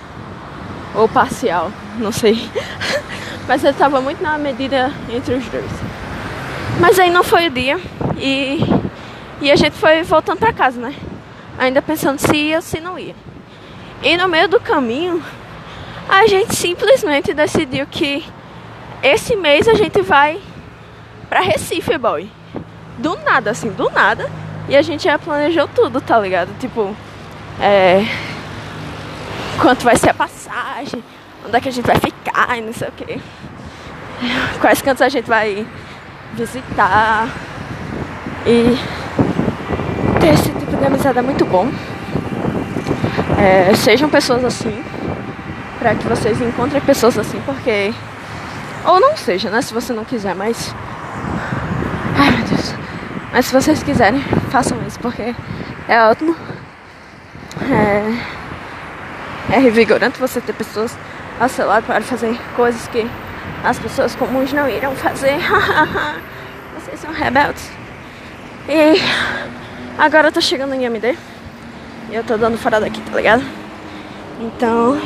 Ou 0.96 1.08
parcial, 1.08 1.72
não 2.00 2.12
sei. 2.12 2.50
Mas 3.48 3.63
ele 3.63 3.78
tava 3.78 4.02
muito 4.02 4.24
na 4.24 4.39
medida 4.39 4.91
entre 5.08 5.36
os 5.36 5.46
dois. 5.46 5.72
Mas 6.80 6.98
aí 6.98 7.12
não 7.12 7.24
foi 7.24 7.46
o 7.46 7.52
dia 7.52 7.80
e, 8.17 8.60
e 9.39 9.52
a 9.52 9.56
gente 9.56 9.78
foi 9.78 10.02
voltando 10.02 10.39
pra 10.39 10.52
casa, 10.52 10.82
né? 10.82 10.96
Ainda 11.60 11.80
pensando 11.80 12.17
se 12.17 12.36
ia 12.36 12.56
ou 12.56 12.62
se 12.63 12.80
não 12.80 12.98
ia. 12.98 13.15
E 14.02 14.17
no 14.17 14.28
meio 14.28 14.48
do 14.48 14.60
caminho, 14.60 15.24
a 16.10 16.26
gente 16.26 16.56
simplesmente 16.56 17.36
decidiu 17.36 17.86
que 17.86 18.26
esse 19.04 19.36
mês 19.36 19.67
a 19.67 19.76
gente 19.76 20.02
vai 20.02 20.41
pra 21.30 21.39
Recife, 21.39 22.00
boy. 22.00 22.28
Do 22.98 23.15
nada, 23.17 23.52
assim, 23.52 23.70
do 23.70 23.88
nada. 23.91 24.28
E 24.71 24.77
a 24.77 24.81
gente 24.81 25.03
já 25.03 25.19
planejou 25.19 25.67
tudo, 25.67 25.99
tá 25.99 26.17
ligado? 26.17 26.57
Tipo, 26.57 26.95
é. 27.60 28.05
Quanto 29.60 29.84
vai 29.84 29.97
ser 29.97 30.12
a 30.12 30.13
passagem, 30.13 31.03
onde 31.45 31.57
é 31.57 31.60
que 31.60 31.67
a 31.67 31.71
gente 31.73 31.86
vai 31.86 31.97
ficar 31.99 32.57
e 32.57 32.62
não 32.62 32.71
sei 32.71 32.88
o 32.88 32.91
que. 32.93 33.21
Quais 34.62 34.81
cantos 34.81 35.01
a 35.01 35.10
gente 35.10 35.27
vai 35.27 35.67
visitar. 36.36 37.27
E 38.45 38.79
ter 40.21 40.36
esse 40.36 40.49
tipo 40.49 40.77
de 40.77 40.86
amizade 40.86 41.19
é 41.19 41.21
muito 41.21 41.43
bom. 41.43 41.69
É, 43.38 43.75
sejam 43.75 44.10
pessoas 44.10 44.45
assim, 44.45 44.81
para 45.79 45.95
que 45.95 46.07
vocês 46.07 46.39
encontrem 46.39 46.81
pessoas 46.81 47.17
assim, 47.17 47.41
porque. 47.45 47.93
Ou 48.86 49.01
não 49.01 49.17
seja, 49.17 49.49
né? 49.49 49.62
Se 49.62 49.73
você 49.73 49.91
não 49.91 50.05
quiser, 50.05 50.34
mas. 50.34 50.73
Mas 53.32 53.46
se 53.46 53.54
vocês 53.54 53.82
quiserem, 53.82 54.22
façam 54.50 54.78
isso, 54.86 55.00
porque 55.00 55.34
é 55.88 56.04
ótimo. 56.04 56.36
É, 57.62 59.56
é 59.56 59.60
revigorante 59.60 60.20
você 60.20 60.41
ter 60.41 60.54
pessoas 60.54 60.98
ao 61.39 61.48
seu 61.48 61.65
lado 61.65 61.86
para 61.86 62.02
fazer 62.02 62.38
coisas 62.56 62.88
que 62.88 63.10
as 63.63 63.80
pessoas 63.80 64.15
comuns 64.15 64.52
não 64.52 64.70
irão 64.70 64.96
fazer. 64.96 65.38
vocês 66.76 67.00
são 67.00 67.12
rebeldes. 67.13 67.70
E 68.67 69.02
agora 69.98 70.28
eu 70.28 70.32
tô 70.32 70.41
chegando 70.41 70.74
em 70.74 70.84
MD. 70.84 71.15
E 72.10 72.15
eu 72.15 72.24
tô 72.24 72.36
dando 72.38 72.58
fora 72.58 72.80
daqui, 72.82 73.02
tá 73.02 73.15
ligado? 73.15 73.44
Então, 74.41 75.00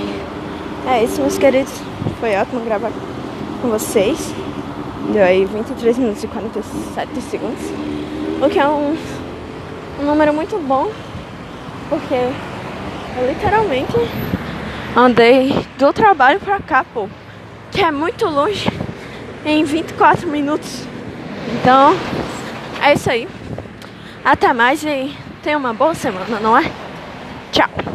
é 0.88 1.04
isso, 1.04 1.22
meus 1.22 1.38
queridos. 1.38 1.74
Foi 2.20 2.36
ótimo 2.36 2.62
gravar 2.62 2.92
com 3.62 3.70
vocês. 3.70 4.34
Deu 5.14 5.24
aí 5.24 5.46
23 5.46 5.98
minutos 6.00 6.24
e 6.24 6.28
47 6.28 7.22
segundos. 7.22 8.05
O 8.41 8.50
que 8.50 8.60
é 8.60 8.67
um, 8.67 8.98
um 10.00 10.04
número 10.04 10.34
muito 10.34 10.58
bom, 10.58 10.91
porque 11.89 12.13
eu 12.13 13.28
literalmente 13.28 13.93
andei 14.95 15.65
do 15.78 15.93
trabalho 15.93 16.39
pra 16.39 16.60
cá, 16.60 16.84
pô, 16.93 17.08
que 17.71 17.82
é 17.82 17.91
muito 17.91 18.26
longe, 18.28 18.69
em 19.45 19.63
24 19.63 20.28
minutos. 20.28 20.86
Então, 21.54 21.95
é 22.82 22.93
isso 22.93 23.10
aí. 23.10 23.28
Até 24.24 24.52
mais 24.54 24.84
e 24.84 25.15
tenha 25.41 25.58
uma 25.58 25.74
boa 25.74 25.93
semana, 25.93 26.39
não 26.39 26.58
é? 26.58 26.69
Tchau! 27.52 27.86